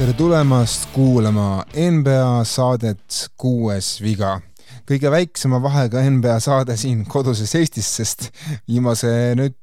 [0.00, 4.38] tere tulemast kuulama NBA saadet Kuues viga.
[4.88, 8.30] kõige väiksema vahega NBA saade siin koduses Eestis, sest
[8.64, 9.58] viimase nüüd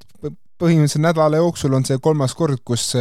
[0.61, 2.91] põhimõtteliselt nädala jooksul on see kolmas kord, kus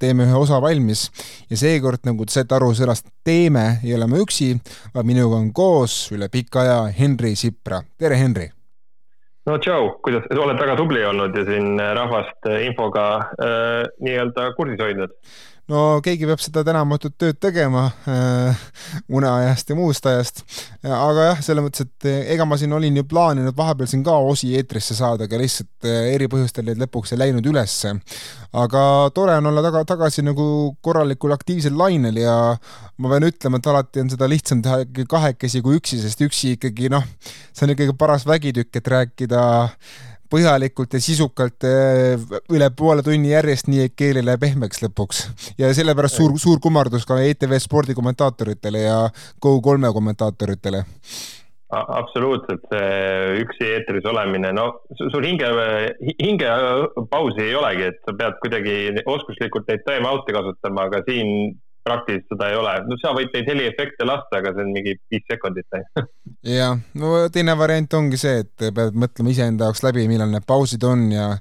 [0.00, 1.10] teeme ühe osa valmis
[1.50, 4.54] ja seekord, nagu te saite aru sõnast teeme, ei ole ma üksi,
[4.94, 7.82] vaid minuga on koos üle pika aja Henri Sipra.
[7.98, 8.48] tere, Henri!
[9.44, 15.12] no tšau, kuidas, oled väga tubli olnud ja siin rahvast infoga äh, nii-öelda kursis hoidnud
[15.68, 18.62] no keegi peab seda tänamatut tööd tegema äh,
[19.12, 20.42] uneajast ja muust ajast.
[20.82, 24.16] aga jah, selles mõttes, et äh, ega ma siin olin ju plaaninud vahepeal siin ka
[24.30, 27.94] osi eetrisse saada, aga lihtsalt äh, eri põhjustel neid lõpuks ei läinud ülesse.
[28.56, 28.82] aga
[29.14, 30.48] tore on olla taga, tagasi nagu
[30.84, 32.36] korralikul aktiivsel lainel ja
[32.98, 36.56] ma pean ütlema, et alati on seda lihtsam teha ikkagi kahekesi kui üksi, sest üksi
[36.56, 37.04] ikkagi noh,
[37.52, 39.42] see on ikkagi paras vägitükk, et rääkida
[40.30, 45.24] põhjalikult ja sisukalt eh, üle poole tunni järjest, nii et keel ei lähe pehmeks lõpuks.
[45.60, 49.00] ja sellepärast suur, suur kummardus ka ETV spordikommentaatoritele ja
[49.44, 50.84] Go3 kommentaatoritele
[51.68, 55.48] absoluutselt, see üksi eetris olemine, no sul hinge,
[56.22, 62.34] hingepausi ei olegi, et sa pead kuidagi oskuslikult neid time out'e kasutama, aga siin praktiliselt
[62.34, 65.78] seda ei ole, no sa võid neid heliefekte lasta, aga see on mingi viis sekundit
[65.78, 66.12] ainult.
[66.58, 70.84] jah, no teine variant ongi see, et pead mõtlema iseenda jaoks läbi, millal need pausid
[70.88, 71.32] on ja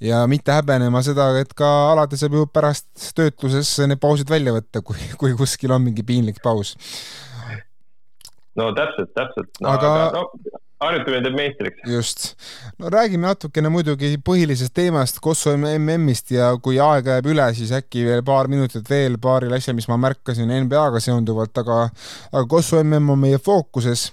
[0.00, 4.80] ja mitte häbenema seda, et ka alati saab ju pärast töötluses need pausid välja võtta,
[4.86, 6.74] kui, kui kuskil on mingi piinlik paus.
[8.56, 9.74] no täpselt, täpselt no,.
[9.74, 11.80] aga, aga no, harjutamine teeb meistriks.
[11.90, 12.26] just.
[12.78, 18.04] no räägime natukene muidugi põhilisest teemast, Kosovo MM-ist ja kui aega jääb üle, siis äkki
[18.06, 21.82] veel paar minutit veel paaril asjal, mis ma märkasin NBA-ga seonduvalt, aga
[22.32, 24.10] aga Kosovo MM on meie fookuses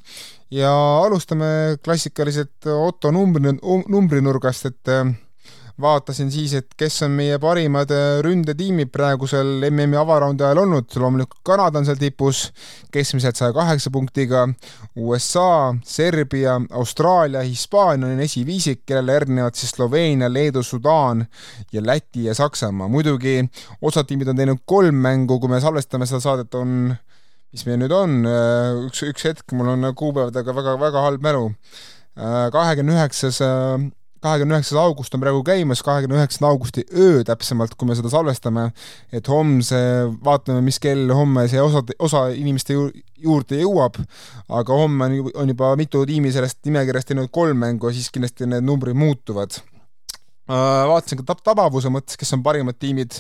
[0.52, 3.56] ja alustame klassikaliselt Otto numbri,
[3.88, 4.94] numbrinurgast, et
[5.81, 11.42] vaatasin siis, et kes on meie parimad äh, ründetiimid praegusel MM-i avaraundi ajal olnud, loomulikult
[11.45, 12.47] Kanada on seal tipus,
[12.94, 14.47] keskmiselt saja kaheksa punktiga,
[14.97, 21.25] USA, Serbia, Austraalia, Hispaania on esiviisik, kellele järgnevad siis Sloveenia, Leedu, Sudaan
[21.74, 22.88] ja Läti ja Saksamaa.
[22.88, 23.44] muidugi
[23.81, 26.96] osad tiimid on teinud kolm mängu, kui me salvestame seda saadet, on
[27.53, 31.46] mis meil nüüd on, äh, üks, üks hetk, mul on kuupäevadega väga-väga halb mälu,
[32.18, 33.40] äh, kahekümne üheksas
[34.23, 38.69] kahekümne üheksas august on praegu käimas, kahekümne üheksanda augusti öö täpsemalt, kui me seda salvestame,
[39.13, 39.79] et homse,
[40.25, 42.89] vaatame, mis kell homme see osa, osa inimeste ju,
[43.23, 44.01] juurde jõuab,
[44.50, 48.50] aga homme on, on juba mitu tiimi sellest nimekirjast teinud kolm mängu ja siis kindlasti
[48.50, 49.59] need numbrid muutuvad.
[50.47, 53.17] Äh, vaatasin ka tab-, tabavuse mõttes, kes on parimad tiimid,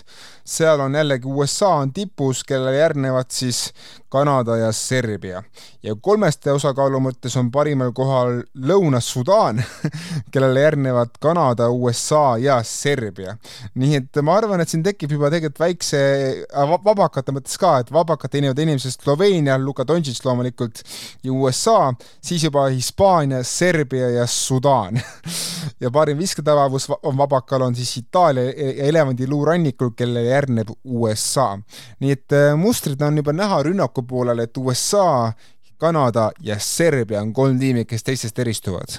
[0.47, 3.65] seal on jällegi USA on tipus, kellele järgnevad siis
[4.09, 5.43] Kanada ja Serbia.
[5.83, 9.61] ja kolmeste osakaalu mõttes on parimal kohal Lõuna-Sudaan
[10.31, 13.37] kellele järgnevad Kanada, USA ja Serbia.
[13.75, 15.99] nii et ma arvan, et siin tekib juba tegelikult väikse
[16.47, 20.83] äh, vabakate mõttes ka, et vabakate teenivad inimesed Sloveenia, Luka Doncic loomulikult
[21.23, 24.99] ja USA, siis juba Hispaania, Serbia ja Sudaan
[25.83, 31.57] ja parim visketabavus on vabakal, on siis Itaalia ja elevandiluu rannikul, kellele järgneb USA.
[31.99, 35.31] nii et äh, mustrid on juba näha rünnaku poolel, et USA,
[35.77, 38.97] Kanada ja Serbia on kolm tiimi, kes teistest eristuvad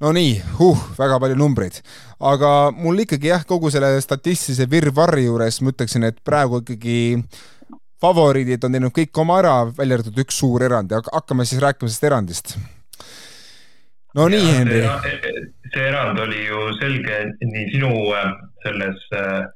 [0.00, 1.80] no nii, huh, väga palju numbreid.
[2.20, 6.98] aga mul ikkagi jah, kogu selle statistilise virvarri juures ma ütleksin, et praegu ikkagi
[8.02, 11.88] favoriidid on teinud kõik oma ära, välja arvatud üks suur erand ja hakkame siis rääkima
[11.88, 12.56] sellest erandist
[14.16, 14.82] no nii, Henri.
[15.72, 18.34] see erand oli ju selge nii sinu äh,
[18.64, 19.46] selles äh,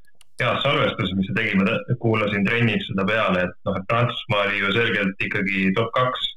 [0.42, 4.72] heas salvestuses, mis me tegime, kuulasin trennis seda peale, et noh, et Prantsusmaa oli ju
[4.76, 6.30] selgelt ikkagi top kaks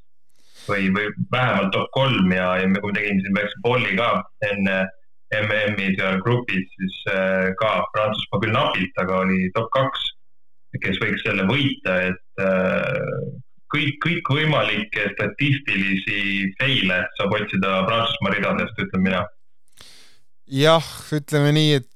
[0.68, 4.10] või, või vähemalt top kolm ja, ja me tegime siin väikse polli ka
[4.50, 4.84] enne
[5.34, 10.12] MM-i seal grupis, siis äh, ka Prantsusmaa küll napilt, aga oli top kaks,
[10.84, 12.22] kes võiks selle võita, et
[13.74, 19.24] kõik, kõikvõimalikke statistilisi fail'e saab otsida Prantsusmaa ridadest, ütlen mina.
[20.50, 21.90] jah, ütleme nii, et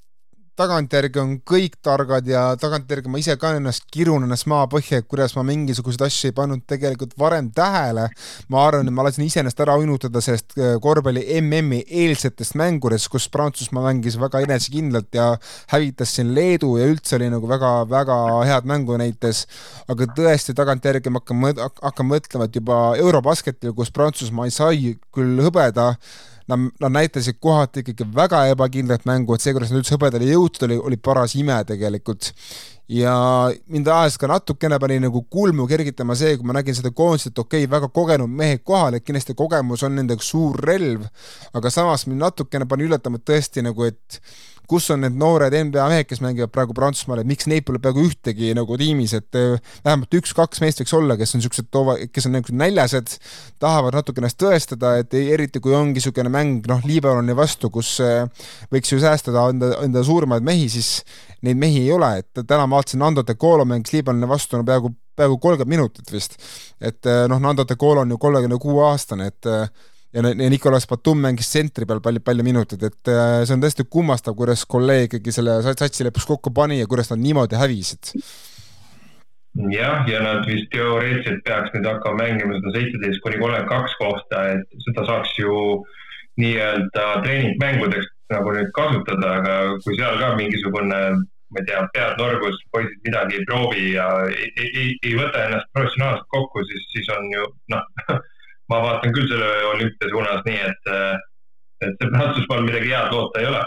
[0.57, 5.35] tagantjärgi on kõik targad ja tagantjärgi ma ise ka ennast kirun ennast maapõhja, et kuidas
[5.37, 8.07] ma mingisuguseid asju ei pannud tegelikult varem tähele.
[8.49, 13.27] ma arvan, et ma lasin iseennast ära uinutada sellest äh, korvpalli MM-i eelsetest mängudest, kus
[13.29, 15.27] Prantsusmaa mängis väga enesekindlalt ja
[15.73, 18.17] hävitas siin Leedu ja üldse oli nagu väga-väga
[18.49, 19.45] head mängu näitas.
[19.87, 25.93] aga tõesti tagantjärgi ma hakkan, hakkan mõtlema, et juba Eurobasketil, kus Prantsusmaa sai küll hõbeda,
[26.47, 30.65] nad, nad näitasid kohati ikkagi väga ebakindlat mängu, et see, kuidas nad üldse hõbedale jõudsid,
[30.67, 32.31] oli, oli paras ime tegelikult.
[32.87, 33.13] ja
[33.67, 37.39] mind ajas ka natukene pani nagu kulmu kergitama see, kui ma nägin seda koondist, et
[37.39, 41.03] okei okay,, väga kogenud mehed kohal, et kindlasti kogemus on nende suur relv,
[41.53, 44.21] aga samas mind natukene pani üllatama tõesti nagu, et
[44.67, 48.03] kus on need noored NBA mehed, kes mängivad praegu Prantsusmaal, et miks neid pole peaaegu
[48.09, 49.55] ühtegi nagu tiimis, et äh,
[49.85, 53.15] vähemalt üks-kaks meest võiks olla, kes on niisugused, kes on nagu näljased,
[53.63, 58.27] tahavad natuke ennast tõestada, et eriti kui ongi niisugune mäng noh, Liibanoni vastu, kus äh,
[58.73, 61.01] võiks ju säästada enda, enda suurimaid mehi, siis
[61.47, 64.67] neid mehi ei ole, et täna ma vaatasin, Nando de Colo mängis Liibanoni vastu no
[64.67, 66.35] peaaegu, peaaegu kolmkümmend minutit vist.
[66.81, 69.55] et noh, Nando de Colo on ju kolmekümne kuue aastane, et
[70.13, 73.87] ja, ja Nicolas Batum mängis tsentri peal palju, palju minuteid, et äh, see on tõesti
[73.89, 78.13] kummastav, kuidas kolleeg ikkagi selle satsi lõpuks kokku pani ja kuidas nad niimoodi hävisid.
[79.73, 84.43] jah, ja nad vist teoreetiliselt peaks nüüd hakkama mängima seda seitseteist kuni kolmkümmend kaks kohta,
[84.53, 85.55] et seda saaks ju
[86.37, 91.01] nii-öelda treeningmängudeks nagu nüüd kasutada, aga kui seal ka mingisugune
[91.47, 95.69] ma ei tea, pead norgus, poisid midagi ei proovi ja ei, ei, ei võta ennast
[95.73, 97.85] professionaalselt kokku, siis, siis on ju noh
[98.71, 100.93] ma vaatan küll selle olümpia suunas nii, et,
[101.87, 103.65] et see Prantsusmaal midagi head loota ei ole.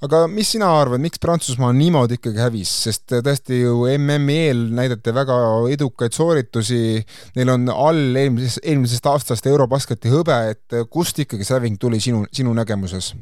[0.00, 5.12] Aga mis sina arvad, miks Prantsusmaa niimoodi ikkagi hävis, sest tõesti ju MM-i eel näidati
[5.12, 5.36] väga
[5.74, 7.02] edukaid sooritusi,
[7.36, 12.24] neil on all eelmisest, eelmisest aastast Eurobasketi hõbe, et kust ikkagi see häving tuli sinu,
[12.32, 13.12] sinu nägemuses?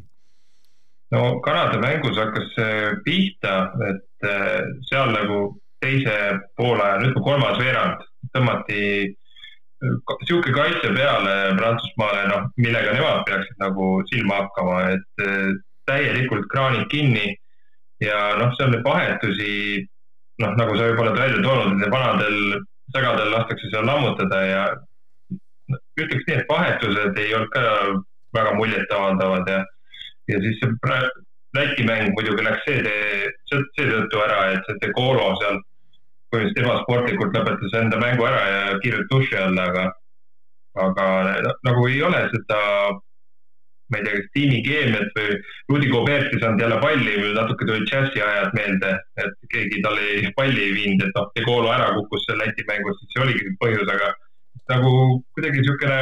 [1.10, 2.54] no Kanada mängus hakkas
[3.04, 3.54] pihta,
[3.88, 4.28] et
[4.86, 5.38] seal nagu
[5.82, 6.14] teise
[6.58, 8.02] poolaja, nüüd kolmas veerand
[8.34, 8.82] tõmmati
[10.26, 15.52] sihuke kaitse peale Prantsusmaale, noh, millega nemad peaksid nagu silma hakkama, et eh,
[15.88, 17.30] täielikult kraanid kinni
[18.02, 19.86] ja noh, seal neid vahetusi,
[20.42, 22.58] noh, nagu sa juba oled välja toonud, et vanadel
[22.94, 24.66] sägadel lastakse seal lammutada ja
[26.00, 27.64] ütleks nii, et vahetused ei olnud ka
[28.36, 29.64] väga muljetavaldavad ja,
[30.32, 31.08] ja siis see
[31.56, 35.56] Läti mäng muidugi läks seetõttu ära, et see Kolo seal
[36.32, 39.84] põhimõtteliselt ebasportlikult lõpetas enda mängu ära ja kiirelt duši alla, aga,
[40.84, 41.06] aga
[41.66, 42.60] nagu ei ole seda,
[43.88, 45.38] ma ei tea, kas tiimikeemiat või
[45.72, 48.94] Rudi Gobert ei saanud jälle palli natuke tulid džässi ajad meelde,
[49.24, 53.14] et keegi talle palli ei viinud, et noh, Tegolo ära kukkus seal Läti mängus, siis
[53.16, 54.12] see oligi põhjus, aga
[54.74, 54.92] nagu
[55.36, 56.00] kuidagi niisugune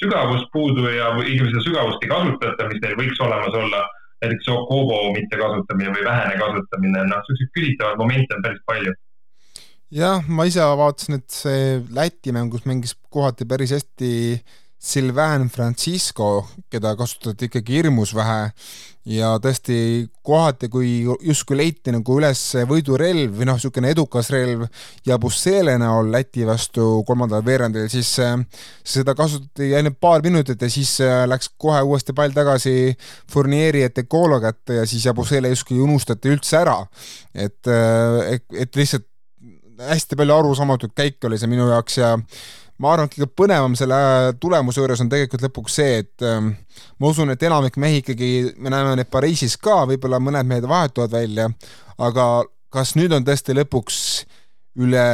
[0.00, 3.84] sügavust puudu ja inimesed seda sügavust ei kasutata, mis neil võiks olemas olla
[4.24, 8.94] näiteks Okobo mittekasutamine või vähene kasutamine, noh, niisuguseid küsitavaid momente on päris palju
[9.94, 14.12] jah, ma ise vaatasin, et see Läti mängus mängis kohati päris hästi
[14.86, 18.52] Sylvain Francisco, keda kasutati ikkagi hirmus vähe
[19.06, 19.76] ja tõesti
[20.26, 24.66] kohati, kui justkui leiti nagu üles võidurelv või noh, niisugune edukas relv
[25.06, 28.10] ja Bussele näol Läti vastu kolmandal veerandil, siis
[28.82, 30.98] seda kasutati ainult paar minutit ja siis
[31.30, 32.92] läks kohe uuesti pall tagasi
[33.32, 36.80] Fournieri ja Decolo kätte ja siis Jabusele justkui unustati üldse ära.
[37.34, 39.08] et, et, et lihtsalt
[39.80, 42.14] hästi palju arusaamatuid käike oli see minu jaoks ja
[42.82, 43.98] ma arvan, et kõige põnevam selle
[44.40, 46.52] tulemuse juures on tegelikult lõpuks see, et ähm,
[47.00, 48.30] ma usun, et enamik mehi ikkagi,
[48.60, 51.48] me näeme neid Pariisis ka, võib-olla mõned mehed vahetuvad välja,
[51.96, 52.26] aga
[52.72, 53.98] kas nüüd on tõesti lõpuks
[54.84, 55.06] üle,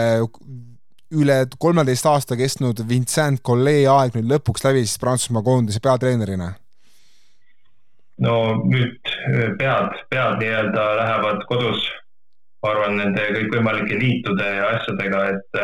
[1.15, 6.53] üle kolmeteist aasta kestnud Vincent Collet aeg nüüd lõpuks läbi siis Prantsusmaa koondise peatreenerina?
[8.23, 8.37] no
[8.67, 8.99] nüüd
[9.59, 11.87] pead, pead nii-öelda lähevad kodus
[12.63, 15.63] ma arvan, nende kõikvõimalike liitude ja asjadega, et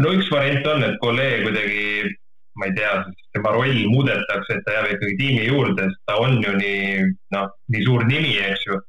[0.00, 2.14] no üks variant on, et kolleeg kuidagi,
[2.60, 2.94] ma ei tea,
[3.36, 7.04] tema roll muudetakse, et ta jääb ikkagi tiimi juurde, sest ta on ju nii,
[7.36, 8.80] noh, nii suur nimi, eks ju.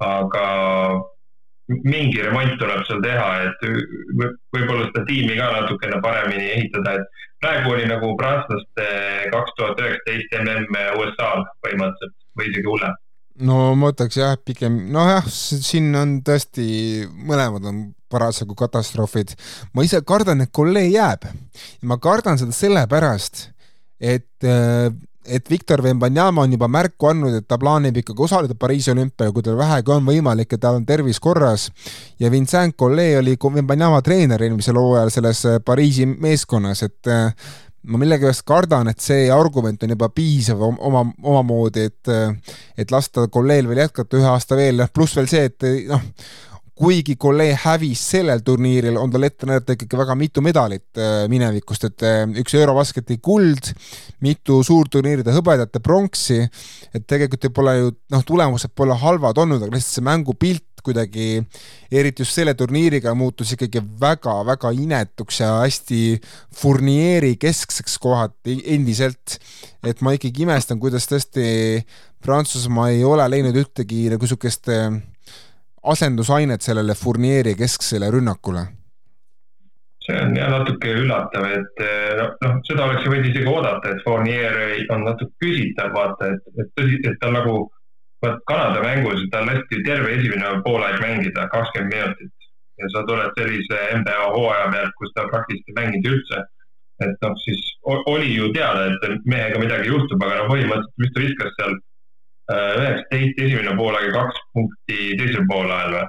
[0.00, 0.44] aga
[1.84, 3.66] mingi remont tuleb seal teha, et
[4.54, 8.88] võib-olla seda tiimi ka natukene paremini ehitada, et praegu oli nagu prantslaste
[9.34, 12.96] kaks tuhat üheksateist mm USA-l põhimõtteliselt või isegi hullem
[13.46, 16.66] no ma ütleks jah, pigem nojah, siin on tõesti,
[17.26, 19.36] mõlemad on parasjagu katastroofid.
[19.74, 21.28] ma ise kardan, et Collet jääb.
[21.82, 23.48] ma kardan seda sellepärast,
[24.00, 24.90] et, äh,
[25.24, 29.42] et Victor Wembanyama on juba märku andnud, et ta plaanib ikkagi osaleda Pariisi olümpial, kui
[29.42, 31.70] tal vähegi on võimalik ja tal on tervis korras.
[32.18, 37.34] ja Vincent Collet oli Wembanyama treener eelmisel hooajal selles äh, Pariisi meeskonnas, et äh,
[37.88, 42.12] ma millegipärast kardan, et see argument on juba piisav oma, omamoodi, et
[42.80, 46.04] et lasta kolleel veel jätkata ühe aasta veel, pluss veel see, et noh,
[46.80, 51.84] kuigi kolleeg hävis sellel turniiril, on tal ette näidata ikkagi väga mitu medalit äh, minevikust,
[51.90, 53.72] et äh, üks Eurobasketi kuld,
[54.24, 56.40] mitu suurturniiride hõbedat ja pronksi,
[56.94, 61.42] et tegelikult ju pole ju noh, tulemused pole halvad olnud, aga lihtsalt see mängupilt kuidagi,
[61.92, 66.00] eriti just selle turniiriga, muutus ikkagi väga-väga inetuks ja hästi
[66.56, 69.38] Fournieri keskseks kohati endiselt.
[69.84, 71.84] et ma ikkagi imestan, kuidas tõesti
[72.20, 74.92] Prantsusmaa ei ole leidnud ühtegi nagu niisugust äh,
[75.82, 78.66] asendusainet sellele Fournieri kesksele rünnakule
[80.10, 81.82] see on jah natuke üllatav, et
[82.18, 84.56] noh no,, seda oleks võinud isegi oodata, et Fournier
[84.94, 87.68] on natuke küsitav, vaata, et, et tõsi, et ta nagu
[88.20, 92.32] Kanada mängus tal lasti terve esimene poolaeg mängida, kakskümmend minutit.
[92.80, 96.38] ja sa tuled sellise NBA hooaja pealt, kus ta praktiliselt ei mänginud üldse.
[97.04, 101.20] et noh, siis oli ju teada, et mehega midagi juhtub, aga no põhimõtteliselt, mis ta
[101.24, 106.06] viskas seal äh, üheksateist esimene poolaeg ja kaks punkti teisel poolajal või?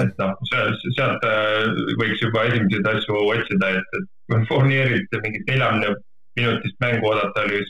[0.00, 1.68] et noh, sealt, sealt äh,
[2.00, 4.08] võiks juba esimseid asju otsida, et, et
[4.48, 5.96] Fournierilt mingit neljakümne
[6.36, 7.60] minutist mängu oodata oli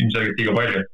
[0.00, 0.84] ilmselgelt liiga palju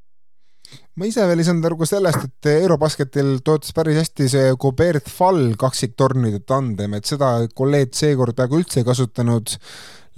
[0.99, 5.09] ma ise veel ei saanud aru ka sellest, et Eurobasketil toetas päris hästi see Gobert
[5.09, 9.57] Fall kaksiktornide tandem, et seda kolleeg seekord peaaegu üldse ei kasutanud.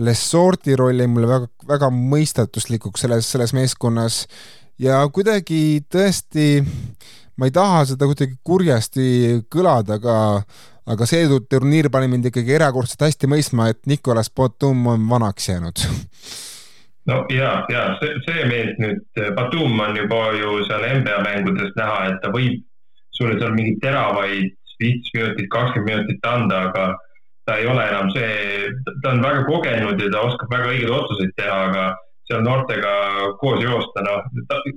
[0.04, 4.24] Lesorti roll jäi mulle väga, väga mõistatuslikuks selles, selles meeskonnas
[4.82, 6.64] ja kuidagi tõesti,
[7.38, 9.06] ma ei taha seda kuidagi kurjasti
[9.46, 10.16] kõlada, aga
[10.90, 15.86] aga see turniir pani mind ikkagi erakordselt hästi mõistma, et Nicolas Batum on vanaks jäänud
[17.10, 19.02] no ja, ja see, see mees nüüd,
[19.36, 22.62] Batum on juba ju seal NBA mängudes näha, et ta võib
[23.14, 26.86] sulle seal mingeid teravaid viis minutit, kakskümmend minutit anda, aga
[27.46, 28.70] ta ei ole enam see,
[29.02, 31.86] ta on väga kogenud ja ta oskab väga õigeid otsuseid teha, aga
[32.28, 32.92] seal noortega
[33.40, 34.24] koos joosta, noh,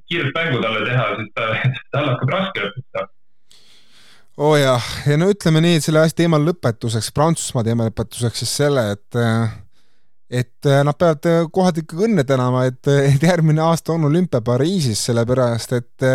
[0.10, 1.52] kiiret mängu talle teha, siis ta,
[1.96, 3.14] tal hakkab raske lõpuks noh.
[4.38, 8.44] oo oh jah, ja no ütleme nii, et selle asja teema lõpetuseks, Prantsusmaa teema lõpetuseks
[8.44, 9.56] siis selle, et äh,
[10.30, 14.10] et äh, nad peavad äh, kohati ikkagi õnne tänama, et, äh, et järgmine aasta on
[14.10, 16.10] olümpia Pariisis, sellepärast et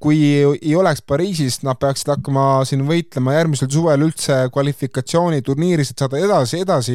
[0.00, 6.20] kui ei oleks Pariisis, nad peaksid hakkama siin võitlema järgmisel suvel üldse kvalifikatsiooniturniiris, et saada
[6.22, 6.94] edasi, edasi.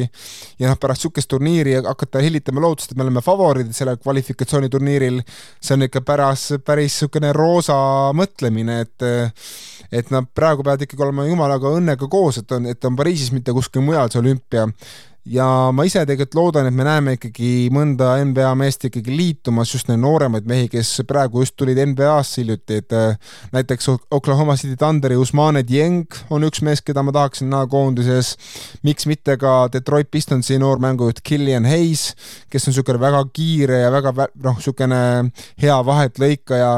[0.58, 5.20] Ja noh, pärast niisugust turniiri hakata hellitama lootust, et me oleme favoriidid sellel kvalifikatsiooniturniiril,
[5.62, 7.76] see on ikka pärast päris niisugune roosa
[8.18, 9.08] mõtlemine, et
[9.92, 13.52] et nad praegu peavad ikkagi olema jumalaga õnnega koos, et on, et on Pariisis, mitte
[13.54, 14.66] kuskil mujal see olümpia
[15.24, 19.90] ja ma ise tegelikult loodan, et me näeme ikkagi mõnda NBA meest ikkagi liitumas, just
[19.90, 25.18] neid nooremaid mehi, kes praegu just tulid NBA-sse hiljuti, et äh, näiteks Oklahoma City Thunderi
[25.20, 28.34] Usmane Dieng on üks mees, keda ma tahaksin näha koondises,
[28.82, 32.10] miks mitte ka Detroit Pistonsi noor mängujuht Killian Hayes,
[32.50, 35.02] kes on niisugune väga kiire ja väga noh, niisugune
[35.62, 36.74] hea vahetlõikaja,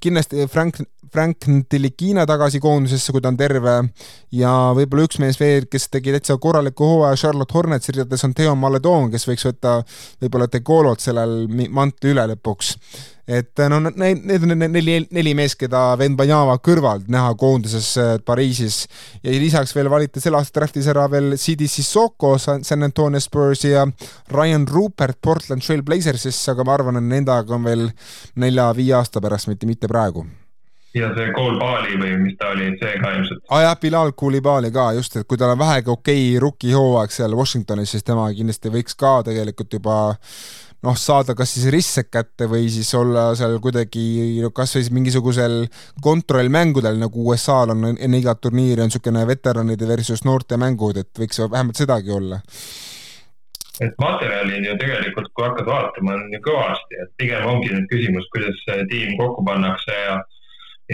[0.00, 0.80] kindlasti Frank
[1.12, 3.74] Frank Ntilikina tagasi koondisesse, kui ta on terve.
[4.32, 8.54] Ja võib-olla üks mees veel, kes tegi täitsa korraliku hooaja Charlotte Hornetsi ridades, on Theo
[8.56, 9.80] Maledon, kes võiks võtta
[10.22, 12.76] võib-olla Degolot sellel mantli üle lõpuks.
[13.32, 18.82] Et no need, need on neli, neli meest, keda Venbanyama kõrval näha koondises äh, Pariisis.
[19.22, 23.86] Ja lisaks veel valiti selle aasta draftis ära veel CD Sissoko San Antonio Spursi ja
[24.34, 27.90] Ryan Rupert Portland Trail Blazersisse, aga ma arvan, et nendega on veel
[28.42, 30.26] nelja-viie aasta pärast, mitte, mitte praegu
[30.94, 33.44] ja see Koulbali või mis ta oli, see ka ilmselt.
[33.48, 37.14] aa ah, jah, Bilal Koulibali ka just, et kui tal on vähegi okei okay rukihooaeg
[37.14, 39.96] seal Washingtonis, siis tema kindlasti võiks ka tegelikult juba
[40.82, 45.58] noh, saada kas siis ristsek kätte või siis olla seal kuidagi kas või mingisugusel
[46.02, 51.44] kontrollmängudel, nagu USA-l on enne igat turniiri on niisugune veteranide versus noorte mängud, et võiks
[51.46, 52.42] vähemalt sedagi olla
[53.80, 57.88] et materjali on ju tegelikult, kui hakkad vaatama, on ju kõvasti, et pigem ongi nüüd
[57.90, 60.18] küsimus, kuidas see tiim kokku pannakse ja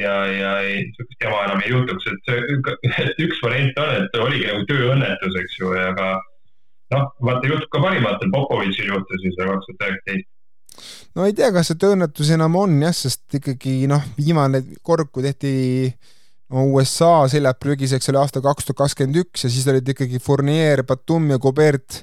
[0.02, 2.58] ja, ja niisugust jama enam ei juhtuks, et see,
[3.04, 6.10] et üks variant on, et oligi nagu tööõnnetus, eks ju, aga
[6.94, 10.30] noh, vaata juhtub ka parimatel, Popovitšil juhtus ju see kaks tuhat üheksateist.
[11.16, 15.26] No ei tea, kas see tööõnnetus enam on jah, sest ikkagi noh, viimane kord, kui
[15.26, 15.52] tehti
[16.54, 20.84] no USA seljad prügiseks oli aasta kaks tuhat kakskümmend üks ja siis olid ikkagi Fournier,
[20.88, 22.02] Batum ja Gobert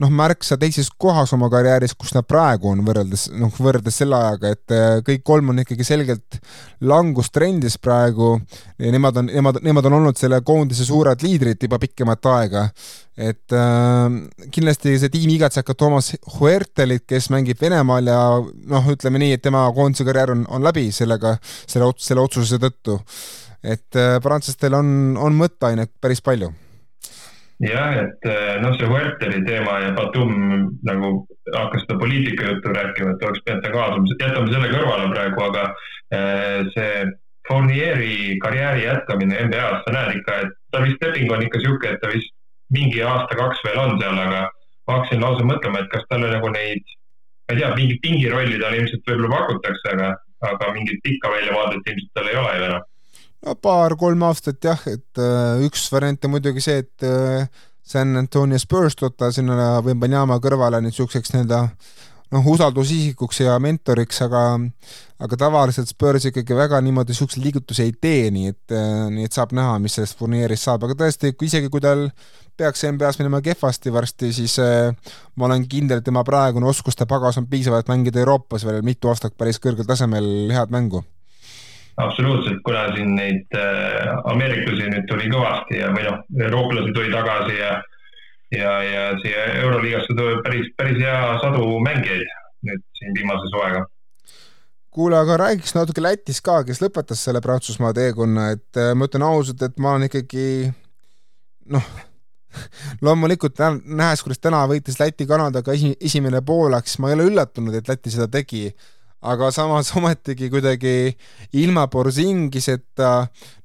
[0.00, 4.52] noh, märksa teises kohas oma karjääris, kus nad praegu on võrreldes, noh, võrreldes selle ajaga,
[4.54, 6.38] et äh, kõik kolm on ikkagi selgelt
[6.88, 8.32] langustrendis praegu
[8.80, 12.64] ja nemad on, nemad, nemad on olnud selle koondise suured liidrid juba pikemat aega.
[13.20, 14.06] et äh,
[14.54, 19.44] kindlasti see tiim igatseb ka Toomas Huertelit, kes mängib Venemaal ja noh, ütleme nii, et
[19.44, 23.00] tema koondise karjäär on, on läbi sellega, selle, selle otsuse tõttu.
[23.60, 26.54] et äh, prantslastel on, on mõtteainet päris palju
[27.60, 30.32] jah, et eh, noh, see Huerteri teema ja Batum
[30.86, 31.10] nagu
[31.52, 35.66] hakkas seda poliitika juttu rääkima, et oleks pidanud ta kaasama, jätame selle kõrvale praegu, aga
[36.16, 37.10] eh, see
[37.48, 42.00] Fournieri karjääri jätkamine NBA-s, sa näed ikka, et ta vist leping on ikka sihuke, et
[42.02, 42.32] ta vist
[42.70, 44.44] mingi aasta-kaks veel on seal, aga
[44.86, 46.94] ma hakkasin lausa mõtlema, et kas talle nagu neid,
[47.48, 50.12] ma ei tea, mingit pingirolli talle ilmselt võib-olla pakutakse, aga,
[50.52, 52.86] aga mingit pikka väljavaadet ilmselt tal ei ole ju enam
[53.46, 57.46] no paar-kolm aastat jah, et äh, üks variant on muidugi see, et äh,
[57.90, 61.62] San Antonio Spurs võtta sinna Wembanyama kõrvale niisuguseks nii-öelda
[62.30, 64.44] noh, usaldusisikuks ja mentoriks, aga
[65.20, 69.36] aga tavaliselt Spurs ikkagi väga niimoodi niisuguseid liigutusi ei tee, nii et, äh, nii et
[69.36, 72.08] saab näha, mis sellest turniirist saab, aga tõesti, isegi kui tal
[72.60, 77.40] peaks NBA-s minema kehvasti varsti, siis äh, ma olen kindel, et tema praegune oskuste pagas
[77.40, 81.04] on piisav, et mängida Euroopas veel mitu aastat päris kõrgel tasemel head mängu
[82.06, 87.56] absoluutselt, kuna siin neid äh, ameeriklasi nüüd tuli kõvasti ja, või noh, eurooplasi tuli tagasi
[87.58, 87.70] ja,
[88.56, 92.28] ja, ja siia Euroliigasse tuleb päris, päris hea sadu mängijaid
[92.68, 93.86] nüüd siin viimase suvega
[94.90, 99.24] kuule, aga räägiks natuke Lätis ka, kes lõpetas selle Prantsusmaa teekonna, et äh, ma ütlen
[99.26, 100.46] ausalt, et ma olen ikkagi
[101.70, 101.90] noh,
[103.06, 108.12] loomulikult nähes, kuidas täna võitis Läti-Kanadaga esi, esimene pooleks, ma ei ole üllatunud, et Läti
[108.14, 108.68] seda tegi,
[109.20, 110.94] aga samas ometigi kuidagi
[111.60, 113.12] ilma Borzingiseta,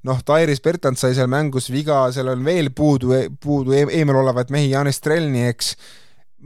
[0.08, 4.70] noh, Tairis Bertand sai seal mängus viga, seal on veel puudu, puudu eemal olevaid mehi,
[4.74, 5.74] Janis Strelni, eks,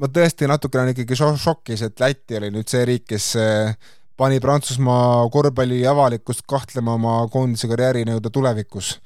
[0.00, 3.74] ma tõesti natukene olen ikkagi šokis, et Läti oli nüüd see riik, kes äh,
[4.20, 8.98] pani Prantsusmaa korvpalli avalikkust kahtlema oma koondise karjääri nii-öelda tulevikus.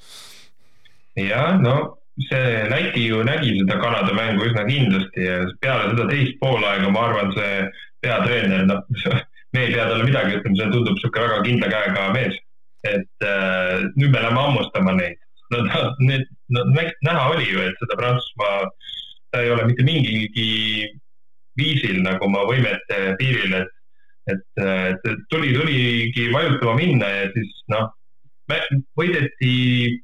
[1.17, 1.97] jah, no
[2.29, 7.07] see Läti ju nägi seda Kanada mängu üsna kindlasti ja peale seda teist poolaega, ma
[7.09, 7.63] arvan, see
[8.05, 8.83] peatreener, noh
[9.55, 12.41] me ei pea talle midagi ütlema, see tundub niisugune väga kindla käega mees.
[12.85, 15.17] et äh, nüüd me läheme hammustama neid.
[15.53, 15.63] no
[15.99, 18.67] need, no näha oli ju, et seda Prantsusmaa,
[19.31, 20.49] ta ei ole mitte mingigi
[21.57, 23.73] viisil nagu oma võimete piiril, et,
[24.33, 27.89] et, et tuli, tuligi vajutama minna ja siis noh,
[28.99, 29.53] võideti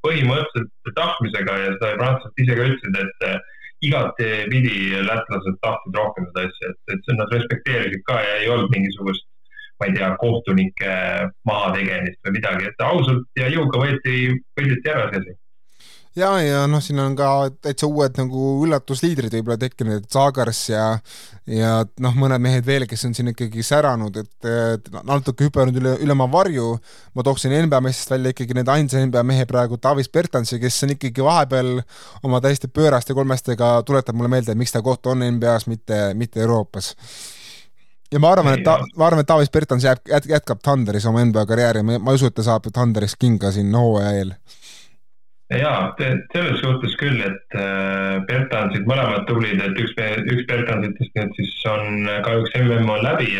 [0.05, 3.49] põhimõtteliselt tahtmisega ja seda prantslased ise ka ütlesid, et
[3.85, 9.25] igatepidi lätlased tahtsid rohkem seda asja, et, et nad respekteerisid ka ja ei olnud mingisugust
[9.81, 10.97] ma ei tea, kohtunike
[11.49, 14.17] mahategemist või midagi, et ausalt ja jõuga võeti,
[14.59, 15.39] võideti ära see asi
[16.15, 17.27] ja, ja noh, siin on ka
[17.63, 20.85] täitsa uued nagu üllatusliidrid võib-olla tekkinud, et Zagars ja
[21.47, 21.71] ja
[22.03, 26.27] noh, mõned mehed veel, kes on siin ikkagi säranud, et, natuke hüpanud üle, üle oma
[26.31, 26.75] varju,
[27.15, 30.95] ma tooksin NBA meestest välja ikkagi need ainsa NBA mehe praegu, Davis Bertansi, kes on
[30.95, 31.79] ikkagi vahepeal
[32.27, 36.93] oma täiesti pööraste kolmestega tuletab mulle meelde, miks ta koht on NBA-s, mitte, mitte Euroopas
[38.11, 41.45] ja ma arvan, et ta, ma arvan, et Taavis Bertans jääb, jätkab Thunderis oma NBA
[41.49, 44.35] karjääri, ma ei usu, et ta saab Thunderis kinga siin hooaja eel.
[45.51, 49.95] ja selles suhtes küll, et äh, Bertansid mõlemad tublid, et üks,
[50.35, 53.33] üks Bertansitest nüüd siis on kahjuks mm on läbi.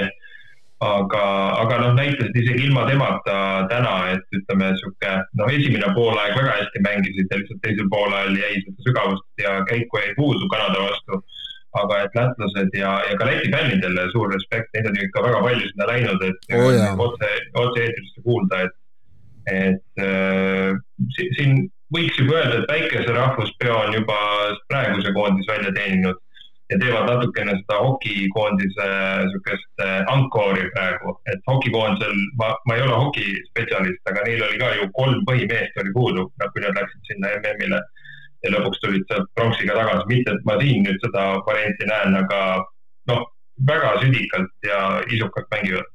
[0.82, 1.24] aga,
[1.62, 3.34] aga noh, näitasid isegi ilma temata
[3.70, 8.64] täna, et ütleme sihuke noh, esimene poolaeg väga hästi mängisid ja lihtsalt teisel poolajal jäi
[8.64, 11.22] seda sügavust ja käiku jäi puudu Kanada vastu
[11.80, 15.44] aga et lätlased ja, ja ka Läti fännidele suur respekt, neid on ju ikka väga
[15.46, 17.30] palju sinna läinud, et oh, otse,
[17.64, 18.76] otse-eetrisse kuulda, et,
[19.52, 20.74] et äh,
[21.38, 21.64] siin
[21.96, 24.20] võiks juba öelda, et väikese rahvuspeo on juba
[24.72, 26.20] praeguse koondis välja teeninud
[26.72, 28.90] ja teevad natukene seda hokikoondise
[29.24, 34.70] niisugust äh, ankoori praegu, et hokikoondisel, ma, ma ei ole hokispetsialist, aga neil oli ka
[34.78, 37.82] ju kolm põhimeest oli puudu, kui nad läksid sinna MM-ile
[38.44, 42.42] ja lõpuks tulid sealt pronksiga tagasi, mitte et ma siin nüüd seda varianti näen, aga
[43.12, 43.26] noh,
[43.68, 44.80] väga südikalt ja
[45.14, 45.90] isukalt mängivad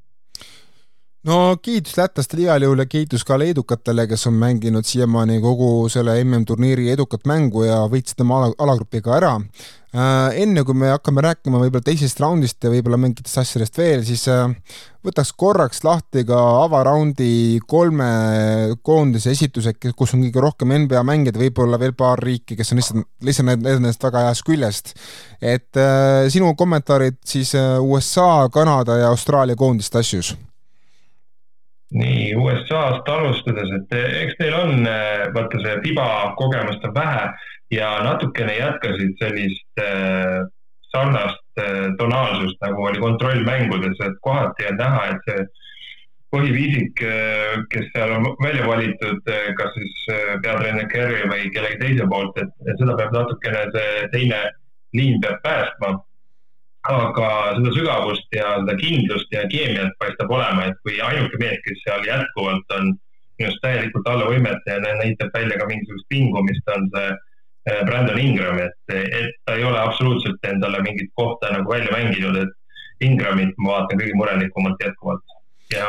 [1.27, 6.15] no kiitus lätlastele igal juhul ja kiitus ka leedukatele, kes on mänginud siiamaani kogu selle
[6.25, 9.33] MM-turniiri edukat mängu ja võitsid oma ala, alagrupiga ära.
[9.97, 14.27] Äh, enne kui me hakkame rääkima võib-olla teisest raundist ja võib-olla mingitest asjadest veel, siis
[14.29, 14.43] äh,
[15.07, 18.09] võtaks korraks lahti ka avaraundi kolme
[18.85, 23.09] koondise esitused, kus on kõige rohkem NBA mängijaid, võib-olla veel paar riiki, kes on lihtsalt,
[23.25, 24.93] lihtsalt nendest väga heast küljest.
[25.41, 30.35] et äh, sinu kommentaarid siis USA, Kanada ja Austraalia koondiste asjus
[31.97, 33.93] nii USA-st alustades, et
[34.25, 37.29] eks neil on, eh, vaata see FIBA kogemust on vähe
[37.71, 40.43] ja natukene jätkasid sellist äh,
[40.93, 45.47] sarnast äh, tonaalsust, nagu oli kontrollmängudes, et kohati on näha, et see
[46.35, 47.01] põhiviisik,
[47.71, 50.01] kes seal on välja valitud, kas siis
[50.43, 54.41] peatreener Kerry või kellegi teise poolt, et seda peab natukene see teine
[54.97, 55.95] liin peab päästma.
[56.87, 61.81] Aga seda sügavust ja seda kindlust ja keemiat paistab olema, et kui ainuke mees, kes
[61.83, 62.93] seal jätkuvalt on
[63.37, 67.09] minu arust täielikult alla võimete ja näitab välja ka mingisugust vingumist, on see
[67.87, 73.07] Brandon Ingram, et, et ta ei ole absoluutselt endale mingit kohta nagu välja mänginud, et
[73.07, 75.35] Ingramit ma vaatan kõige murelikumalt jätkuvalt.
[75.75, 75.89] ja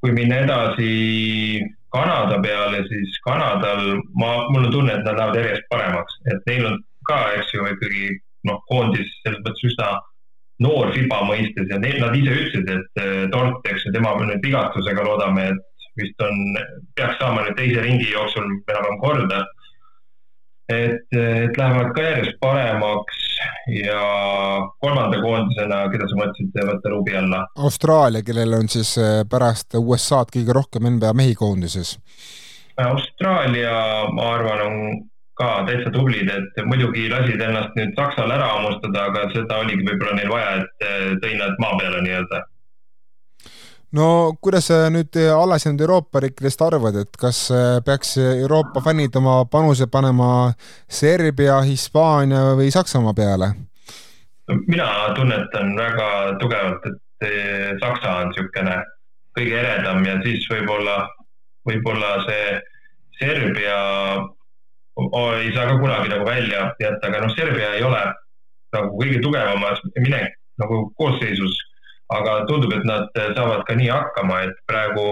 [0.00, 1.60] kui minna edasi
[1.92, 6.68] Kanada peale, siis Kanadal ma, mul on tunne, et nad lähevad järjest paremaks, et neil
[6.68, 8.04] on ka, eks ju, ikkagi
[8.48, 9.88] noh, koondis selles mõttes üsna
[10.64, 14.44] noor FIBA mõistes ja need, nad ise ütlesid, et äh, Tort, eks ju, tema nüüd
[14.44, 16.60] vigastusega loodame, et vist on,
[16.96, 19.42] peaks saama nüüd teise ringi jooksul enam-vähem korda.
[20.70, 23.20] Et, et lähevad ka järjest paremaks
[23.74, 24.00] ja
[24.82, 27.44] kolmanda koondisena, keda sa mõtlesid võtta luubi alla?
[27.58, 31.96] Austraalia, kellel on siis äh, pärast USA-d kõige rohkem NBA mehi koondises.
[32.80, 33.72] Austraalia,
[34.14, 34.76] ma arvan, on
[35.40, 40.16] ka täitsa tublid, et muidugi lasid ennast nüüd Saksal ära hammustada, aga seda oligi võib-olla
[40.18, 42.42] neil vaja, et eh, tõi nad maa peale nii-öelda
[43.96, 44.06] no
[44.42, 47.48] kuidas sa nüüd alles jäänud Euroopa riikidest arvad, et kas
[47.84, 50.52] peaks Euroopa fännid oma panuse panema
[50.88, 53.52] Serbia, Hispaania või Saksamaa peale?
[54.66, 56.08] mina tunnetan väga
[56.40, 56.86] tugevalt,
[57.22, 58.80] et Saksa on niisugune
[59.38, 60.96] kõige eredam ja siis võib-olla,
[61.68, 62.58] võib-olla see
[63.20, 63.78] Serbia
[65.38, 68.00] ei saa ka kunagi nagu välja jätta, aga noh, Serbia ei ole
[68.74, 71.56] nagu kõige tugevamas minek nagu koosseisus
[72.10, 75.06] aga tundub, et nad saavad ka nii hakkama, et praegu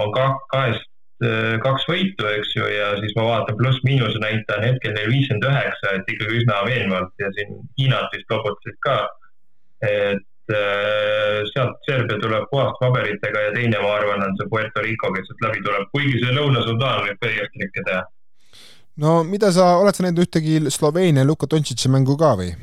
[0.00, 0.86] on ka kahest
[1.24, 5.48] äh, kaks võitu, eks ju, ja siis ma vaatan pluss-miinuse näitaja on hetkel neil viiskümmend
[5.50, 8.98] üheksa, et ikkagi üsna veenvalt ja siin Hiinat vist loputasid ka.
[9.84, 15.12] et äh, sealt Serbia tuleb puhaste paberitega ja teine, ma arvan, on see Puerto Rico,
[15.12, 18.04] kes sealt läbi tuleb, kuigi see Lõuna-Sudaan võib igast trikke teha.
[19.04, 22.54] no mida sa, oled sa näinud ühtegi Sloveenia Luka Dontšitši mängu ka või?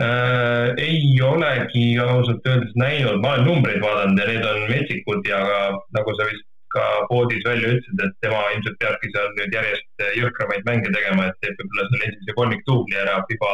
[0.00, 0.74] Äh,?
[0.76, 5.60] ei olegi ausalt öeldes näinud, ma olen numbreid vaadanud ja need on metsikud ja ka,
[5.98, 10.64] nagu sa vist ka poodis välja ütlesid, et tema ilmselt peabki seal nüüd järjest jõhkramaid
[10.66, 13.52] mänge tegema, et teeb võib-olla selle esimese kolmikduubli ära FIBA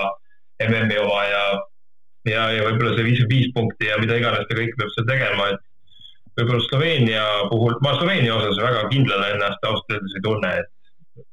[0.69, 1.43] MM-i oma ja,
[2.31, 5.51] ja, ja võib-olla see viiskümmend viis punkti ja mida iganes ta kõik peab seal tegema,
[5.53, 10.73] et võib-olla Sloveenia puhul, ma Sloveenia osas väga kindlalt ennast ausalt öeldes ei tunne, et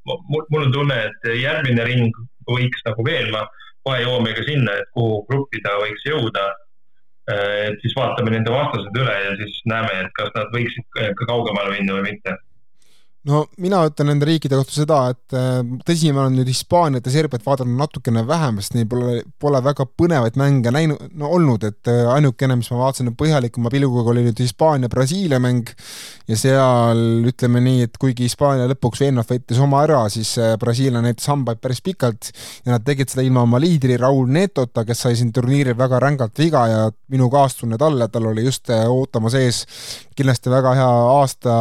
[0.08, 3.46] mul, mul on tunne, et järgmine ring võiks nagu veenma
[3.88, 6.48] kohe jõuame ka sinna, et kuhu gruppi ta võiks jõuda.
[7.28, 11.74] et siis vaatame nende vastased üle ja siis näeme, et kas nad võiksid ka kaugemale
[11.74, 12.38] minna või mitte
[13.28, 17.12] no mina ütlen nende riikide kohta seda, et äh, tõsi, ma olen nüüd Hispaaniat ja
[17.12, 21.90] Serbiat vaadanud natukene vähem, sest neil pole, pole väga põnevaid mänge näinud, no olnud, et
[21.90, 25.72] äh, ainukene, mis ma vaatasin põhalikuma pilguga, oli nüüd Hispaania-Brasiilia mäng
[26.28, 31.02] ja seal ütleme nii, et kuigi Hispaania lõpuks veenvalt võitis oma ära, siis äh, Brasiilia
[31.04, 32.32] näitas hambaid päris pikalt
[32.64, 36.38] ja nad tegid seda ilma oma liidri Raul Netota, kes sai siin turniiril väga rängalt
[36.40, 39.64] viga ja minu kaastunne talle, tal oli just ootamas ees
[40.18, 41.54] kindlasti väga hea aasta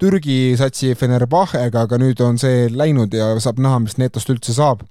[0.00, 4.84] Türgi satsi Fenerbahcega, aga nüüd on see läinud ja saab näha, mis Netost üldse saab.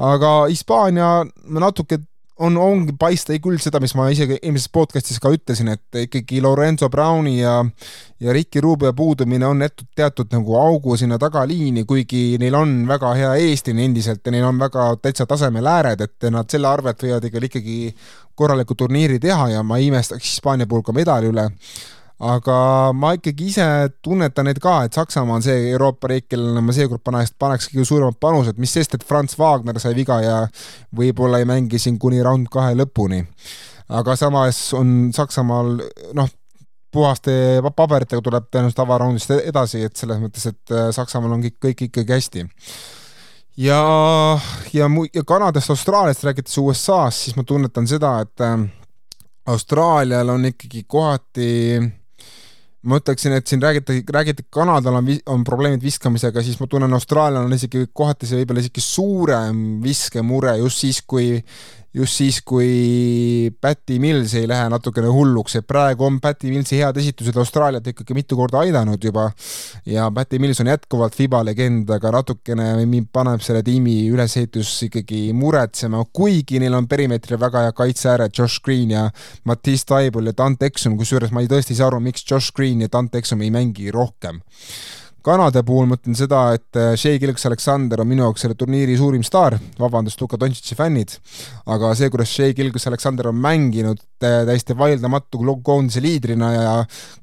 [0.00, 2.00] aga Hispaania natuke
[2.40, 6.88] on, ongi paista küll seda, mis ma isegi eelmises podcastis ka ütlesin, et ikkagi Lorenzo
[6.92, 7.58] Browni ja
[8.20, 13.12] ja Ricky Rubio puudumine on jätnud teatud nagu augu sinna tagaliini, kuigi neil on väga
[13.16, 17.48] hea eestlane endiselt ja neil on väga täitsa tasemel ääred, et nad selle arvelt võivad
[17.48, 17.78] ikkagi
[18.34, 21.48] korraliku turniiri teha ja ma ei imestaks Hispaania puhul ka medali üle
[22.20, 22.56] aga
[22.92, 23.66] ma ikkagi ise
[24.04, 27.86] tunnetan neid ka, et Saksamaa on see Euroopa riik, kellele ma seekord paneks, paneks kõige
[27.88, 30.36] suuremad panused, mis sest, et Franz Wagner sai viga ja
[30.96, 33.24] võib-olla ei mängi siin kuni round kahe lõpuni.
[33.88, 35.80] aga samas on Saksamaal
[36.14, 36.28] noh,
[36.92, 37.32] puhaste
[37.76, 42.12] paberitega tuleb tõenäoliselt avaraundist edasi, et selles mõttes, et äh, Saksamaal on kõik, kõik ikkagi
[42.18, 42.44] hästi
[43.56, 43.80] ja,
[44.72, 48.58] ja mu-, ja Kanadast, Austraaliast rääkides USA-st, siis ma tunnetan seda, et äh,
[49.48, 51.48] Austraalial on ikkagi kohati
[52.82, 57.44] ma ütleksin, et siin räägiti, räägiti, Kanadal on, on probleemid viskamisega, siis ma tunnen, Austraalial
[57.44, 61.34] on isegi kohati see võib-olla isegi suurem viskemure just siis, kui
[61.94, 67.00] just siis, kui Patty Mills ei lähe natukene hulluks, et praegu on Patty Millsi head
[67.02, 69.26] esitused Austraaliat ikkagi mitu korda aidanud juba.
[69.86, 72.70] Ja Patty Mills on jätkuvalt FIBA legend, aga natukene
[73.12, 78.94] paneb selle tiimi ülesehitus ikkagi muretsema, kuigi neil on perimeetril väga hea kaitseääred, Josh Green
[78.94, 79.08] ja
[79.44, 82.86] Matisse Taibul ja Dante Exum, kusjuures ma ei tõesti ei saa aru, miks Josh Green
[82.86, 84.40] ja Dante Exum ei mängi rohkem
[85.22, 89.24] Kanada puhul ma ütlen seda, et äh, Shea Gilgus-Alexander on minu jaoks selle turniiri suurim
[89.26, 91.16] staar, vabandust, Luka Dontšitši fännid,
[91.68, 96.72] aga see, kuidas Shea Gilgus-Alexander on mänginud täiesti vaieldamatu koondise liidrina ja